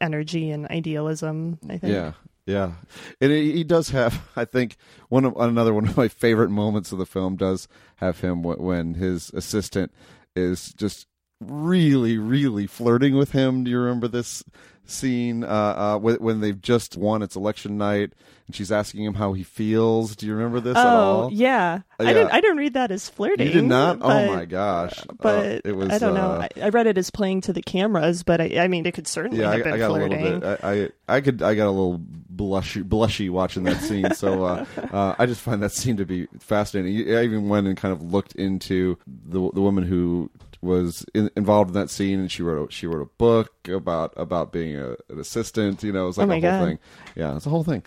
[0.00, 1.58] energy and idealism.
[1.68, 1.92] I think.
[1.92, 2.12] Yeah,
[2.46, 2.72] yeah,
[3.20, 4.28] and he, he does have.
[4.36, 4.76] I think
[5.08, 8.94] one of another one of my favorite moments of the film does have him when
[8.94, 9.92] his assistant
[10.34, 11.06] is just
[11.40, 13.64] really, really flirting with him.
[13.64, 14.42] Do you remember this
[14.86, 17.22] scene uh, uh, when, they've just won?
[17.22, 18.12] It's election night,
[18.46, 20.14] and she's asking him how he feels.
[20.16, 20.88] Do you remember this at Oh
[21.22, 21.32] all?
[21.32, 21.80] yeah.
[21.98, 22.30] Uh, I didn't.
[22.32, 23.46] I didn't read that as flirting.
[23.46, 23.98] You did not?
[23.98, 24.94] but- oh my gosh!
[25.20, 25.90] But Uh, it was.
[25.90, 26.32] I don't know.
[26.32, 28.94] uh, I, I read it as playing to the cameras, but I, I mean, it
[28.94, 30.18] could certainly yeah, have I, been I got flirting.
[30.20, 30.60] a little bit.
[30.64, 30.72] I,
[31.08, 32.00] I I could I got a little
[32.34, 34.12] blushy blushy watching that scene.
[34.14, 37.14] so uh, uh, I just find that scene to be fascinating.
[37.16, 40.30] I even went and kind of looked into the the woman who
[40.66, 44.12] was in, involved in that scene, and she wrote a, she wrote a book about
[44.16, 45.82] about being a, an assistant.
[45.82, 46.64] You know, it was like Oh a whole God.
[46.66, 46.78] thing.
[47.14, 47.82] Yeah, it's a whole thing.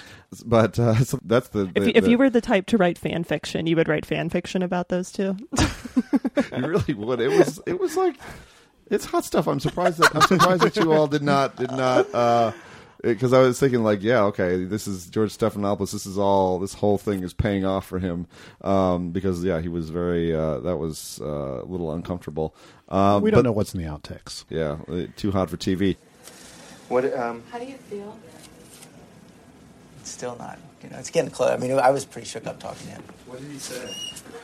[0.45, 2.77] But uh, so that's the, if, the, you, if the- you were the type to
[2.77, 5.35] write fan fiction, you would write fan fiction about those two.
[5.57, 7.19] you really would.
[7.21, 8.15] It was it was like
[8.89, 9.47] it's hot stuff.
[9.47, 12.51] I'm surprised that I'm surprised that you all did not did not uh
[13.01, 15.91] because I was thinking like, yeah, okay, this is George Stephanopoulos.
[15.91, 18.27] This is all this whole thing is paying off for him
[18.61, 22.55] um, because yeah, he was very uh, that was uh, a little uncomfortable.
[22.89, 24.45] Um, we don't but- know what's in the outtakes.
[24.49, 25.97] Yeah, uh, too hot for TV.
[26.89, 27.05] What?
[27.13, 28.17] Um, How do you feel?
[30.01, 30.57] it's still not.
[30.83, 31.51] You know, it's getting close.
[31.51, 33.03] I mean, I was pretty shook up talking to him.
[33.27, 33.93] What did he say?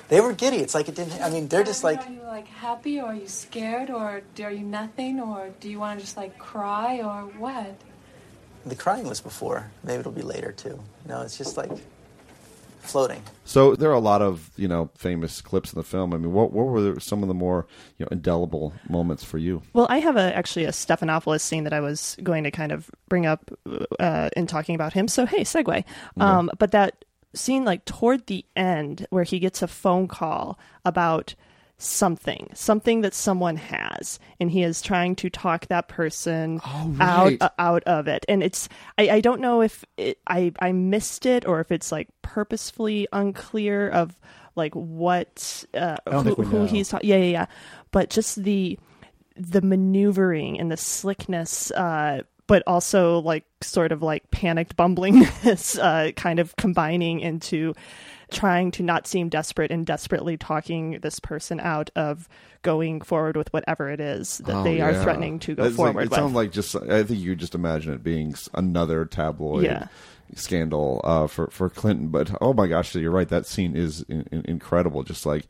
[0.10, 0.58] They were giddy.
[0.58, 1.20] It's like it didn't.
[1.22, 2.06] I mean, they're just like.
[2.08, 5.80] Are you like happy, or are you scared, or are you nothing, or do you
[5.80, 7.76] want to just like cry, or what?
[8.66, 9.70] The crying was before.
[9.84, 10.80] Maybe it'll be later too.
[11.08, 11.72] No, it's just like
[12.86, 13.22] floating.
[13.44, 16.14] So there are a lot of you know famous clips in the film.
[16.14, 19.62] I mean, what what were some of the more you know indelible moments for you?
[19.74, 22.90] Well, I have a actually a Stephanopoulos scene that I was going to kind of
[23.10, 23.52] bring up
[24.00, 25.08] uh, in talking about him.
[25.08, 25.84] So hey, segue.
[26.20, 31.36] Um, but that scene, like toward the end, where he gets a phone call about
[31.78, 37.42] something, something that someone has, and he is trying to talk that person out right.
[37.42, 38.26] uh, out of it.
[38.30, 41.92] And it's I, I don't know if it, I I missed it or if it's
[41.92, 44.18] like purposefully unclear of
[44.56, 47.10] like what uh, who, who he's talking.
[47.10, 47.46] yeah yeah yeah,
[47.92, 48.80] but just the
[49.36, 56.12] the maneuvering and the slickness uh, but also like sort of like panicked bumblingness, uh,
[56.14, 57.74] kind of combining into
[58.32, 62.28] trying to not seem desperate and desperately talking this person out of
[62.62, 65.94] going forward with whatever it is that Oh, they are threatening to go It's like-
[65.94, 66.18] forward it with.
[66.20, 66.76] sounds like just.
[66.76, 69.88] I think you just imagine it being another tabloid Yeah.
[70.36, 72.08] scandal uh, for for Clinton.
[72.10, 73.28] But oh my gosh, you're right.
[73.30, 75.04] That scene is in, in- incredible.
[75.04, 75.46] Just like.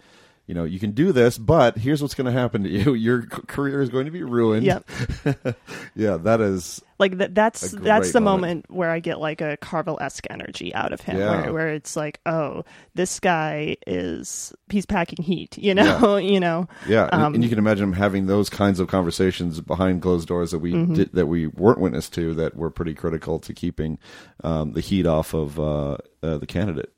[0.47, 2.93] You know, you can do this, but here's what's going to happen to you.
[3.05, 4.63] Your career is going to be ruined.
[4.65, 4.89] Yep.
[5.95, 8.41] yeah, that is like that that's that's the moment.
[8.41, 8.71] moment.
[8.71, 11.41] where I get like a Carville esque energy out of him, Yeah.
[11.41, 16.67] where, where it's like, oh, this guy is he's packing heat, you know, you know,
[16.87, 20.27] Yeah, and, Um, and you can imagine him having those kinds of conversations behind closed
[20.27, 20.95] doors that we Mhm.
[20.95, 23.97] did, that we weren't witness to that were pretty critical to keeping
[24.43, 26.93] um, the heat off of uh, uh, the candidate.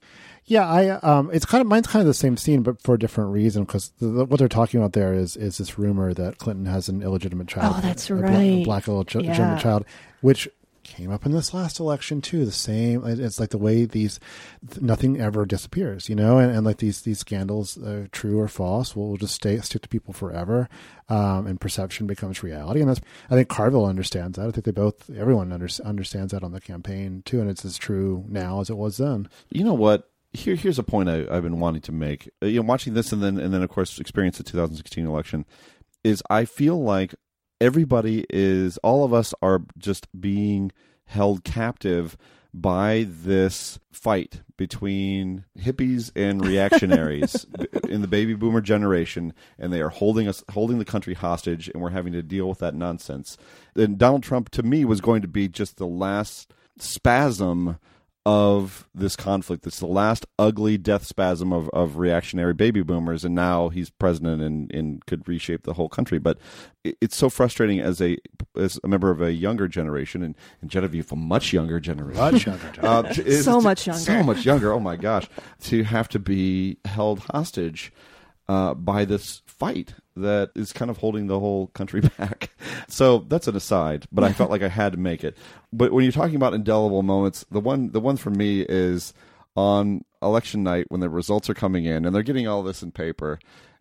[0.48, 3.00] Yeah, I um, it's kind of mine's kind of the same scene, but for a
[3.00, 3.66] different reason.
[3.66, 6.88] Because the, the- what they're talking about there is is this rumor that Clinton has
[6.90, 7.76] an illegitimate child.
[7.78, 8.32] Oh, that's a right.
[8.34, 9.58] a black illegitimate Yeah.
[9.60, 9.86] child,
[10.22, 10.48] which
[10.84, 12.46] came up in this last election too.
[12.46, 13.06] The same.
[13.06, 14.22] It's like the way these
[14.80, 18.96] nothing ever disappears, you know, and, and like these these scandals, uh, true or false,
[18.96, 20.70] will, will just stay stick to people forever,
[21.10, 22.80] um, and perception becomes reality.
[22.80, 24.48] And that's I think Carville understands that.
[24.48, 27.78] I think they both everyone under, understands that on the campaign too, and it's as
[27.78, 29.28] true now as it was then.
[29.50, 30.10] You know what?
[30.38, 32.30] Here, here's a point I, I've been wanting to make.
[32.44, 35.46] Uh, you know, watching this and then and then of course experience the 2016 election
[36.04, 37.16] is I feel like
[37.60, 40.72] everybody is all of us are just being
[41.06, 42.18] held captive
[42.54, 47.46] by this fight between hippies and reactionaries
[47.90, 51.82] in the baby boomer generation and they are holding us holding the country hostage and
[51.82, 53.38] we're having to deal with that nonsense
[53.76, 57.78] and donald trump to me was going to be just the last spasm
[58.30, 59.66] of this conflict.
[59.66, 64.42] It's the last ugly death spasm of, of reactionary baby boomers, and now he's president
[64.42, 66.20] and, and could reshape the whole country.
[66.20, 66.38] But
[66.84, 68.18] it, it's so frustrating as a
[68.58, 72.46] as a member of a younger generation, and, and Genevieve, a much younger generation, Much
[72.46, 73.24] younger uh, generation.
[73.24, 74.02] to- is So much younger.
[74.02, 74.74] so much younger.
[74.74, 75.30] Oh my gosh,
[75.62, 77.94] to have to be held hostage
[78.50, 82.50] uh, by this fight that is kind of holding the whole country back.
[82.88, 85.38] So that's an aside, but I felt like I had to make it.
[85.72, 89.14] But when you're talking about indelible moments, the one the one for me is
[89.56, 92.92] on election night when the results are coming in and they're getting all this in
[92.92, 93.40] paper,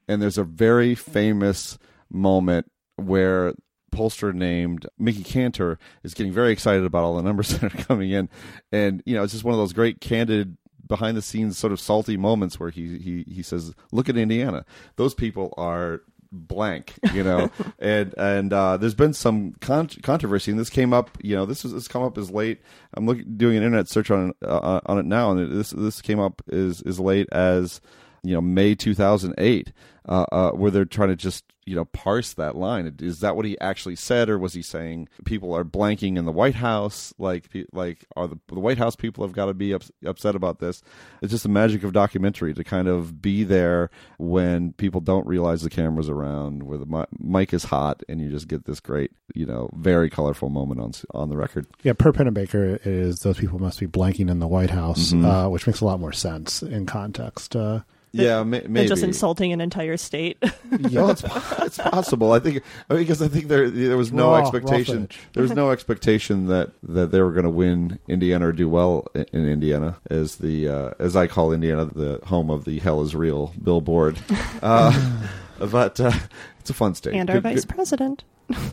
[0.09, 1.78] and there's a very famous
[2.11, 3.53] moment where
[3.93, 8.11] pollster named Mickey Kantor is getting very excited about all the numbers that are coming
[8.11, 8.28] in,
[8.72, 10.57] and you know it's just one of those great candid
[10.87, 14.64] behind the scenes sort of salty moments where he he he says, "Look at Indiana;
[14.97, 16.03] those people are."
[16.37, 17.51] Blank you know?
[17.78, 21.62] And and uh there's been some con- controversy and this came up you know this
[21.62, 22.61] was this come up as late.
[22.95, 26.18] I'm looking doing an internet search on uh, on it now and this this came
[26.20, 27.80] up as as late as
[28.22, 29.72] you know May 2008,
[30.09, 32.94] uh, uh, where they're trying to just you know parse that line.
[33.00, 36.30] Is that what he actually said, or was he saying people are blanking in the
[36.32, 37.12] White House?
[37.18, 40.61] Like like are the the White House people have got to be ups- upset about
[40.61, 40.80] this?
[41.22, 45.62] It's just the magic of documentary to kind of be there when people don't realize
[45.62, 49.11] the camera's around, where the mi- mic is hot, and you just get this great
[49.34, 51.66] you know very colorful moment on on the record.
[51.82, 55.24] Yeah, per Pennebaker is those people must be blanking in the White House, Mhm.
[55.46, 57.57] uh, which makes a lot more sense in context.
[57.57, 57.80] Uh,
[58.23, 60.43] Yeah, ma- than maybe just insulting an entire state.
[60.93, 61.23] Well, it's,
[61.61, 62.33] it's possible.
[62.33, 65.03] I think because I think there there was no Raw- raw expectation.
[65.03, 65.19] footage.
[65.33, 69.07] there was no expectation that, that they were going to win Indiana or do well
[69.14, 73.01] in, in Indiana as the uh, as I call Indiana the home of the hell
[73.03, 74.19] is real billboard.
[74.62, 75.21] Uh,
[75.59, 76.12] but uh,
[76.61, 78.25] it's a fun state and our Good- vice good- president.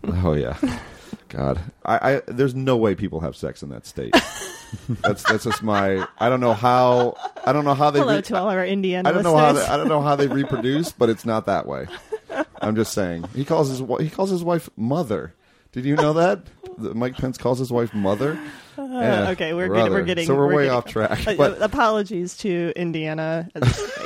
[0.04, 0.58] Oh yeah,
[1.34, 4.13] God, I, I there's no way people have sex in that state.
[5.01, 6.07] that's that's just my.
[6.19, 7.15] I don't know how.
[7.43, 7.99] I don't know how they.
[7.99, 9.53] Hello re- to all of our Indian I don't know how.
[9.53, 11.88] They, I don't know how they reproduce, but it's not that way.
[12.61, 13.25] I'm just saying.
[13.36, 15.34] He calls his he calls his wife mother.
[15.74, 16.43] Did you know that?
[16.78, 18.39] That Mike Pence calls his wife mother.
[18.78, 19.82] Uh, Eh, okay, we're brother.
[19.84, 21.28] getting, we're getting so we're, way getting- off track.
[21.28, 23.47] Uh, But apologies to Indiana.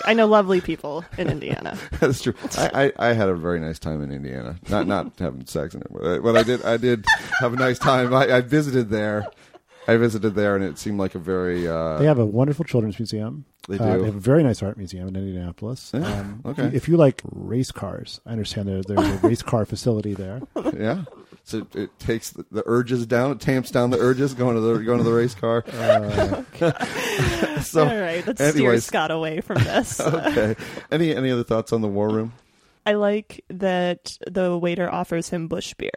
[0.06, 1.78] I know lovely people in Indiana.
[2.00, 2.34] That's true.
[2.58, 4.58] I, I, I had a very nice time in Indiana.
[4.70, 7.06] Not not having sex in it, but I, but I did I did
[7.40, 8.14] have a nice time.
[8.14, 9.26] I, I visited there.
[9.90, 11.66] I visited there, and it seemed like a very.
[11.68, 13.46] Uh, they have a wonderful children's museum.
[13.70, 14.00] They Uh, do.
[14.02, 15.92] they have a very nice art museum in Indianapolis.
[15.94, 16.64] Yeah, Um, okay.
[16.64, 20.14] If you, if you like race cars, I understand there, there's a race car facility
[20.14, 20.42] there.
[20.78, 21.04] yeah.
[21.48, 23.32] So it, it takes the, the urges down.
[23.32, 25.64] It tamps down the urges going to the going to the race car.
[25.78, 26.44] Uh,
[27.62, 28.80] so, all right, let's steer.
[28.82, 30.02] Scott away from this.
[30.02, 30.56] okay.
[30.92, 32.34] Any any other thoughts on the war room?
[32.88, 35.92] I like that the waiter offers him bush beer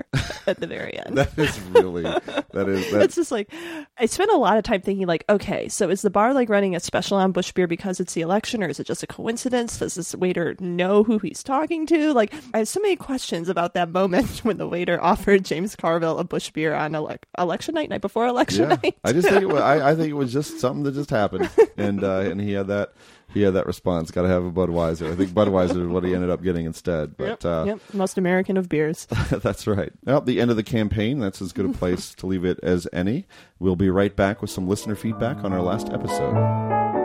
[0.49, 1.17] at the very end.
[1.19, 3.49] that is really that is that, it's just like
[3.97, 6.75] I spent a lot of time thinking like, okay, so is the bar like running
[6.75, 9.79] a special on Bush beer because it's the election, or is it just a coincidence?
[9.79, 12.13] Does this waiter know who he's talking to?
[12.13, 16.19] Like, I have so many questions about that moment when the waiter offered James Carville
[16.19, 18.79] a Bush beer on ele- election night, night before election yeah.
[18.83, 18.99] night.
[19.05, 21.49] I just think it was, I, I think it was just something that just happened,
[21.77, 22.95] and uh, and he had that
[23.33, 24.11] he had that response.
[24.11, 25.13] Got to have a Budweiser.
[25.13, 27.17] I think Budweiser is what he ended up getting instead.
[27.17, 29.07] But Yep, uh, yep, most American of beers.
[29.31, 29.93] that's right.
[30.05, 31.19] Well, the end of the campaign.
[31.19, 33.27] That's as good a place to leave it as any.
[33.59, 37.00] We'll be right back with some listener feedback on our last episode.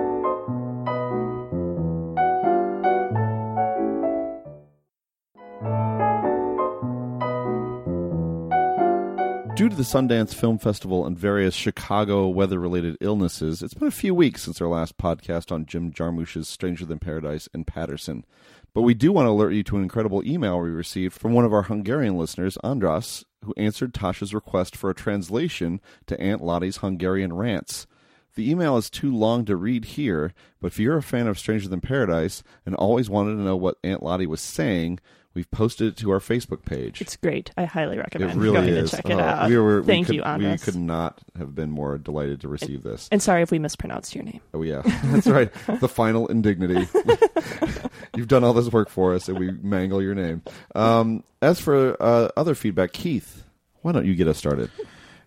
[9.56, 13.91] Due to the Sundance Film Festival and various Chicago weather related illnesses, it's been a
[13.91, 18.26] few weeks since our last podcast on Jim Jarmusch's Stranger Than Paradise and Paterson.
[18.74, 21.45] But we do want to alert you to an incredible email we received from one
[21.45, 26.78] of our Hungarian listeners, Andras, who answered Tasha's request for a translation to Aunt Lottie's
[26.78, 27.88] Hungarian rants.
[28.36, 31.70] The email is too long to read here, but if you're a fan of Stranger
[31.70, 34.99] Than Paradise and always wanted to know what Aunt Lottie was saying,
[35.36, 37.02] we've posted it to our Facebook page.
[37.02, 37.52] It's great.
[37.58, 38.90] I highly recommend It really going is.
[38.92, 39.50] to check it Oh, out.
[39.50, 42.82] We were, we Thank could, you, We could not have been more delighted to receive
[42.82, 43.08] this.
[43.12, 44.40] And sorry if we mispronounced your name.
[44.54, 45.52] Oh yeah, that's right.
[45.80, 46.88] The final indignity.
[48.16, 50.42] You've done all this work for us, and we mangle your name.
[50.74, 53.44] Um, as for uh, other feedback, Keith,
[53.82, 54.72] why don't you get us started?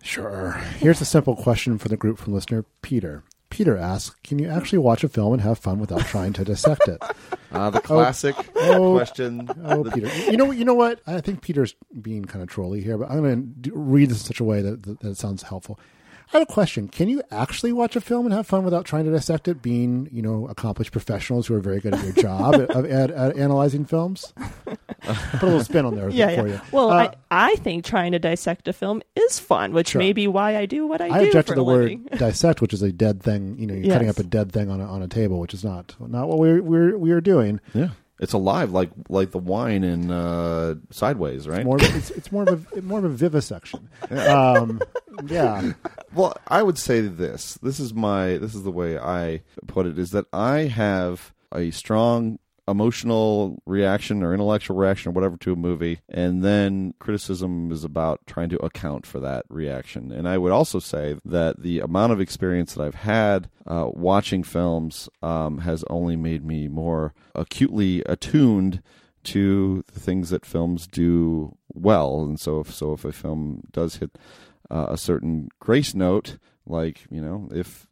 [0.02, 0.52] Sure.
[0.78, 3.24] Here's a simple question for the group from listener Peter.
[3.50, 6.86] Peter asks, "Can you actually watch a film and have fun without trying to dissect
[6.88, 7.02] it?"
[7.50, 9.48] Uh, the classic question.
[9.64, 10.30] Oh, The- Peter.
[10.30, 11.00] You know, you know what?
[11.06, 14.26] I think Peter's being kind of trolly here, but I'm going to read this in
[14.26, 15.78] such a way that, that, that it sounds helpful.
[16.32, 16.88] I have a question.
[16.88, 19.62] Can you actually watch a film and have fun without trying to dissect it?
[19.62, 23.36] Being, you know, accomplished professionals who are very good at your job at, at, at
[23.36, 24.32] analyzing films.
[24.36, 26.54] Put a little spin on there Yeah, for yeah.
[26.54, 26.60] you.
[26.70, 30.00] Well, Uh, I, I think trying to dissect a film is fun, which Sure.
[30.00, 32.10] may be why I do what I, I do I object for to the word
[32.18, 33.58] dissect, which is a dead thing.
[33.58, 35.64] You know, you're cutting up a dead thing on a, on a table, which is
[35.64, 37.60] not not what we're we're we are doing.
[37.72, 37.88] Yeah,
[38.20, 41.60] it's alive, like like the wine in uh, Sideways, right?
[41.60, 43.88] It's more of, it's, it's more of a more of a vivisection.
[44.10, 44.80] Um,
[45.26, 45.72] yeah.
[46.14, 47.54] Well, I would say this.
[47.62, 48.38] This is my.
[48.38, 49.98] This is the way I put it.
[49.98, 52.38] Is that I have a strong
[52.68, 58.20] emotional reaction or intellectual reaction or whatever to a movie, and then criticism is about
[58.26, 60.12] trying to account for that reaction.
[60.12, 64.42] And I would also say that the amount of experience that I've had uh, watching
[64.42, 68.82] films um, has only made me more acutely attuned
[69.24, 72.22] to the things that films do well.
[72.22, 74.16] And so, if so, if a film does hit
[74.70, 77.86] uh, a certain grace note, like you know, if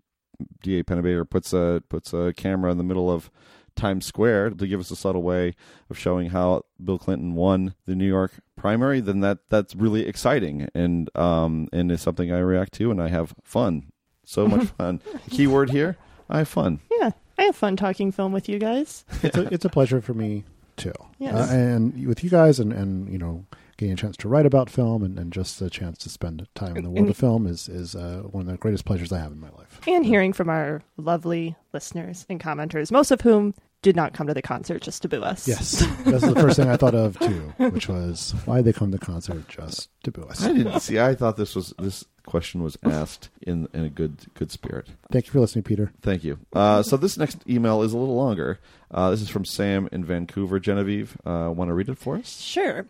[0.62, 0.84] D.A.
[0.84, 3.30] Pennebaker puts a puts a camera in the middle of
[3.76, 5.54] Times Square to give us a subtle way
[5.90, 10.68] of showing how Bill Clinton won the New York primary, then that that's really exciting
[10.74, 13.92] and um and is something I react to and I have fun,
[14.24, 15.00] so much fun.
[15.30, 15.96] Keyword here,
[16.28, 16.80] I have fun.
[16.98, 19.04] Yeah, I have fun talking film with you guys.
[19.22, 20.44] it's a, it's a pleasure for me
[20.76, 20.94] too.
[21.18, 21.50] Yes.
[21.50, 23.44] Uh, and with you guys, and, and you know,
[23.76, 26.76] getting a chance to write about film and, and just the chance to spend time
[26.76, 29.18] in the world And- of film is is uh, one of the greatest pleasures I
[29.18, 29.80] have in my life.
[29.86, 34.34] And hearing from our lovely listeners and commenters, most of whom did not come to
[34.34, 35.46] the concert just to boo us.
[35.46, 38.98] Yes, that's the first thing I thought of too, which was why they come to
[38.98, 40.42] the concert just to boo us.
[40.44, 40.98] I didn't see.
[40.98, 44.88] I thought this was this question was asked in in a good good spirit.
[45.12, 45.92] Thank you for listening, Peter.
[46.00, 46.38] Thank you.
[46.52, 48.58] Uh, so this next email is a little longer.
[48.90, 51.16] Uh, this is from Sam in Vancouver, Genevieve.
[51.24, 52.40] Uh, Want to read it for us?
[52.40, 52.86] Sure.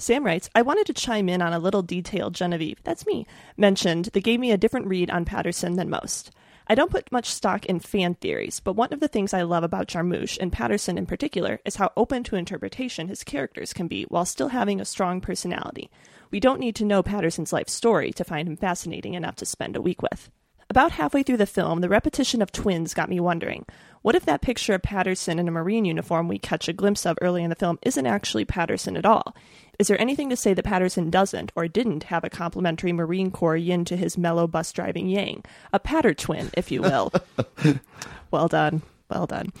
[0.00, 3.26] Sam writes, I wanted to chime in on a little detail Genevieve, that's me,
[3.58, 6.30] mentioned that gave me a different read on Paterson than most.
[6.66, 9.62] I don't put much stock in fan theories, but one of the things I love
[9.62, 14.04] about Jarmusch, and Paterson in particular, is how open to interpretation his characters can be
[14.04, 15.90] while still having a strong personality.
[16.30, 19.76] We don't need to know Paterson's life story to find him fascinating enough to spend
[19.76, 20.30] a week with.
[20.70, 23.66] About halfway through the film, the repetition of twins got me wondering
[24.02, 27.18] what if that picture of Paterson in a Marine uniform we catch a glimpse of
[27.20, 29.34] early in the film isn't actually Paterson at all?
[29.80, 33.56] Is there anything to say that Paterson doesn't or didn't have a complementary Marine Corps
[33.56, 35.44] yin to his mellow bus driving yang?
[35.72, 37.12] A patter twin, if you will.
[38.30, 38.80] well done.
[39.10, 39.52] Well done.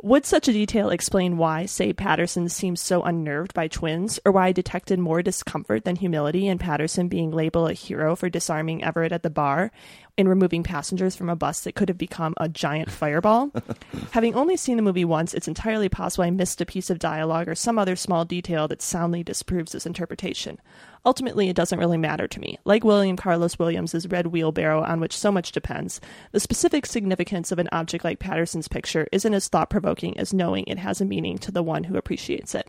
[0.00, 4.46] Would such a detail explain why, say, Paterson seems so unnerved by twins, or why
[4.46, 9.10] I detected more discomfort than humility in Paterson being labeled a hero for disarming Everett
[9.10, 9.72] at the bar
[10.18, 13.52] and removing passengers from a bus that could have become a giant fireball?
[14.10, 17.48] Having only seen the movie once, it's entirely possible I missed a piece of dialogue
[17.48, 20.60] or some other small detail that soundly disproves this interpretation.
[21.06, 22.58] Ultimately, it doesn't really matter to me.
[22.64, 26.00] Like William Carlos Williams's red wheelbarrow on which so much depends,
[26.32, 30.64] the specific significance of an object like Paterson's picture isn't as thought provoking as knowing
[30.66, 32.68] it has a meaning to the one who appreciates it.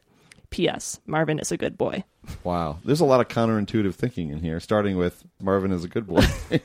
[0.49, 0.99] P.S.
[1.05, 2.03] Marvin is a good boy.
[2.43, 4.59] Wow, there's a lot of counterintuitive thinking in here.
[4.59, 6.23] Starting with Marvin is a good boy.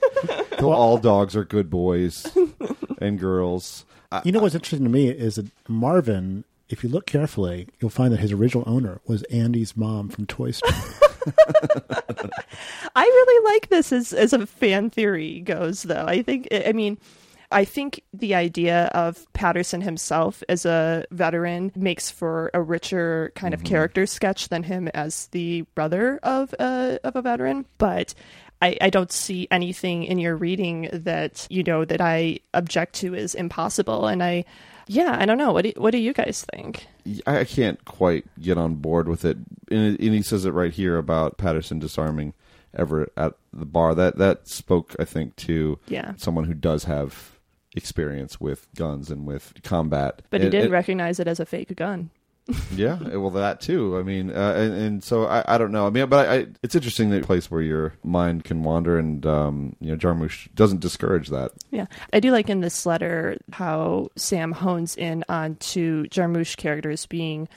[0.62, 2.26] all dogs are good boys
[3.00, 3.84] and girls.
[4.10, 7.90] I, You know what's interesting to me is that Marvin, if you look carefully, you'll
[7.90, 10.72] find that his original owner was Andy's mom from Toy Story.
[12.96, 16.04] I really like this as as a fan theory goes, though.
[16.06, 16.98] I think, I mean,
[17.54, 23.54] I think the idea of Paterson himself as a veteran makes for a richer kind
[23.54, 23.68] of mm-hmm.
[23.68, 27.64] character sketch than him as the brother of a of a veteran.
[27.78, 28.12] But
[28.60, 33.14] I, I don't see anything in your reading that you know that I object to
[33.14, 34.08] is impossible.
[34.08, 34.44] And I,
[34.88, 35.52] yeah, I don't know.
[35.52, 36.88] What do, what do you guys think?
[37.26, 39.36] I I can't quite get on board with it.
[39.70, 42.34] And, and he says it right here about Paterson disarming
[42.76, 43.94] Everett at the bar.
[43.94, 46.14] That that spoke, I think, to Yeah.
[46.16, 47.33] someone who does have
[47.74, 50.22] experience with guns and with combat.
[50.30, 52.10] But he And- did and- recognize it as a fake gun.
[52.76, 53.96] yeah, well, that too.
[53.98, 55.86] I mean, uh, and, and so I, I don't know.
[55.86, 59.24] I mean, but I, I, it's interesting that place where your mind can wander, and
[59.24, 61.52] um, you know, Jarmusch doesn't discourage that.
[61.70, 67.06] Yeah, I do like in this letter how Sam hones in on two Jarmusch characters
[67.06, 67.48] being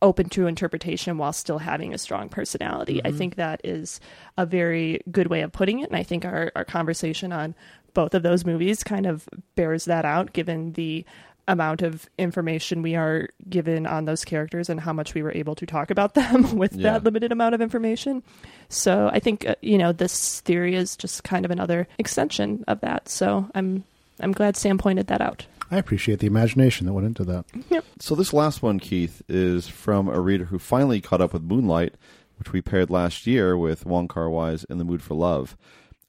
[0.00, 3.00] open to interpretation while still having a strong personality.
[3.04, 3.18] I Mhm.
[3.18, 4.00] think that is
[4.36, 7.54] a very good way of putting it, and I think our, our conversation on
[7.94, 11.04] both of those movies kind of bears that out, given the
[11.48, 15.54] amount of information we are given on those characters and how much we were able
[15.54, 16.92] to talk about them with Yeah.
[16.92, 18.22] that limited amount of information.
[18.68, 22.80] So I think uh, you know this theory is just kind of another extension of
[22.82, 23.08] that.
[23.08, 23.84] So I'm
[24.20, 25.46] I'm glad Sam pointed that out.
[25.70, 27.44] I appreciate the imagination that went into that.
[27.68, 27.84] Yep.
[28.00, 31.94] So this last one, Keith, is from a reader who finally caught up with Moonlight,
[32.38, 35.56] which we paired last year with Wong Kar Wai's In the Mood for Love.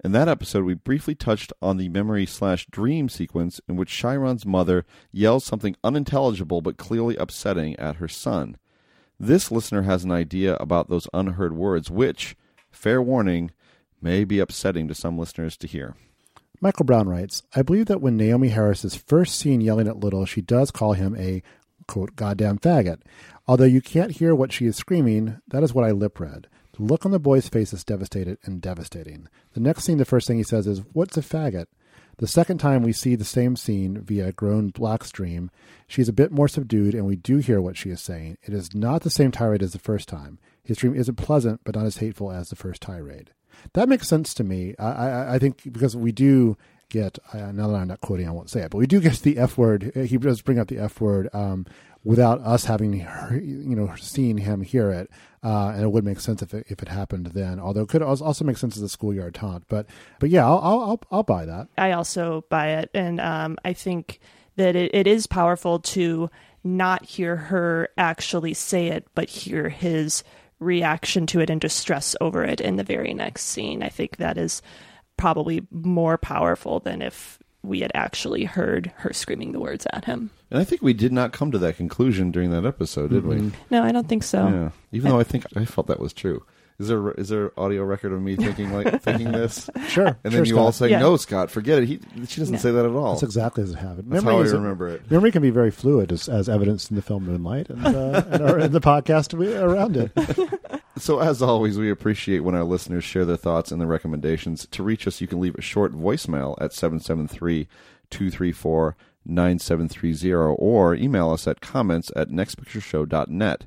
[0.02, 4.46] In that episode, we briefly touched on the memory slash dream sequence in which Chiron's
[4.46, 8.58] mother yells something unintelligible but clearly upsetting at her son.
[9.20, 12.38] This listener has an idea about those unheard words, which,
[12.72, 13.52] fair warning,
[14.02, 15.96] may be upsetting to some listeners to hear.
[16.62, 20.26] Michael Brown writes, I believe that when Naomie Harris is first seen yelling at Little,
[20.26, 21.42] she does call him a,
[21.88, 23.00] quote, goddamn faggot.
[23.48, 26.48] Although you can't hear what she is screaming, that is what I lip read.
[26.74, 29.30] The look on the boy's face is devastated and devastating.
[29.54, 31.68] The next scene, the first thing he says is, What's a faggot?
[32.18, 35.52] The second time we see the same scene via grown Black's dream,
[35.88, 38.38] she's a bit more subdued and we do hear what she is saying.
[38.44, 40.38] It is not the same tirade as the first time.
[40.62, 43.32] His dream isn't pleasant, but not as hateful as the first tirade.
[43.74, 44.76] That makes sense to me.
[44.80, 46.58] I, I, I think because we do
[46.90, 49.20] get, uh, now that I'm not quoting, I won't say it, but we do get
[49.20, 49.92] the F word.
[49.96, 51.66] He does bring up the F word um,
[52.04, 52.94] without us having,
[53.32, 55.10] you know, seen him hear it.
[55.44, 58.02] Uh, and it would make sense if it, if it happened then, although it could
[58.02, 59.64] also make sense as a schoolyard taunt.
[59.70, 59.86] But,
[60.20, 61.68] but yeah, I'll, I'll, I'll, I'll buy that.
[61.78, 64.20] I also buy it, and um, I think
[64.56, 66.30] that it, it is powerful to
[66.62, 70.24] not hear her actually say it, but hear his
[70.60, 73.82] reaction to it and distress over it in the very next scene.
[73.84, 74.62] I think that is
[75.18, 80.32] probably more powerful than if we had actually heard her screaming the words at him.
[80.50, 83.52] And I think we did not come to that conclusion during that episode, did we?
[83.70, 84.48] No, I don't think so.
[84.48, 84.70] Yeah.
[84.94, 86.46] Even though I think I felt that was true.
[86.80, 89.70] Is there is there audio record of me thinking like thinking this?
[89.90, 91.00] Sure, And sure, then you all say, Yeah.
[91.00, 92.60] "No, Scott, forget it." He, she doesn't No.
[92.60, 93.12] say that at all.
[93.16, 94.06] That's exactly as it happened.
[94.10, 95.12] That's how I is- remember it.
[95.12, 98.42] Memory can be very fluid, as, as evidenced in the film Moonlight and, uh, and,
[98.44, 100.12] our, and the podcast we- around it.
[100.98, 104.68] So, as always, we appreciate when our listeners share their thoughts and their recommendations.
[104.72, 107.70] To reach us, you can leave a short voicemail at 773
[108.10, 113.66] 234 9730 or email us at comments at nextpictureshow.net.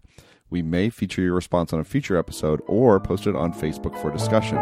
[0.53, 4.13] We may feature your response on a future episode or post it on Facebook for
[4.13, 4.59] discussion.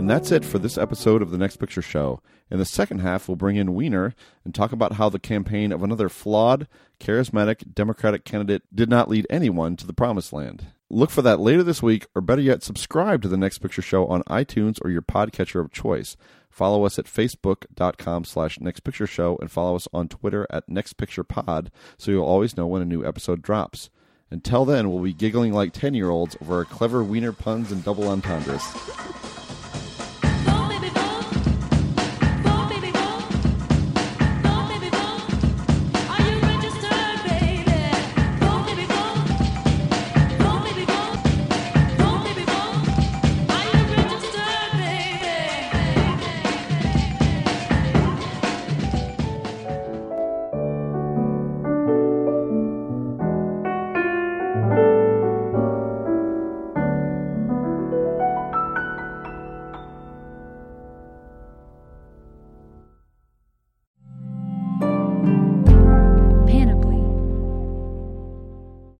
[0.00, 2.20] And that's it for this episode of The Next Picture Show.
[2.50, 4.12] In the second half, we'll bring in Weiner
[4.44, 6.66] and talk about how the campaign of another flawed,
[6.98, 10.66] charismatic Democratic candidate did not lead anyone to the promised land.
[10.90, 14.08] Look for that later this week, or better yet, subscribe to The Next Picture Show
[14.08, 16.16] on iTunes or your podcatcher of choice.
[16.52, 22.24] Follow us at facebook.com slash nextpictureshow and follow us on Twitter at nextpicturepod so you'll
[22.26, 23.88] always know when a new episode drops.
[24.30, 27.82] Until then, we'll be giggling like 10 year olds over our clever wiener puns and
[27.82, 28.62] double entendres.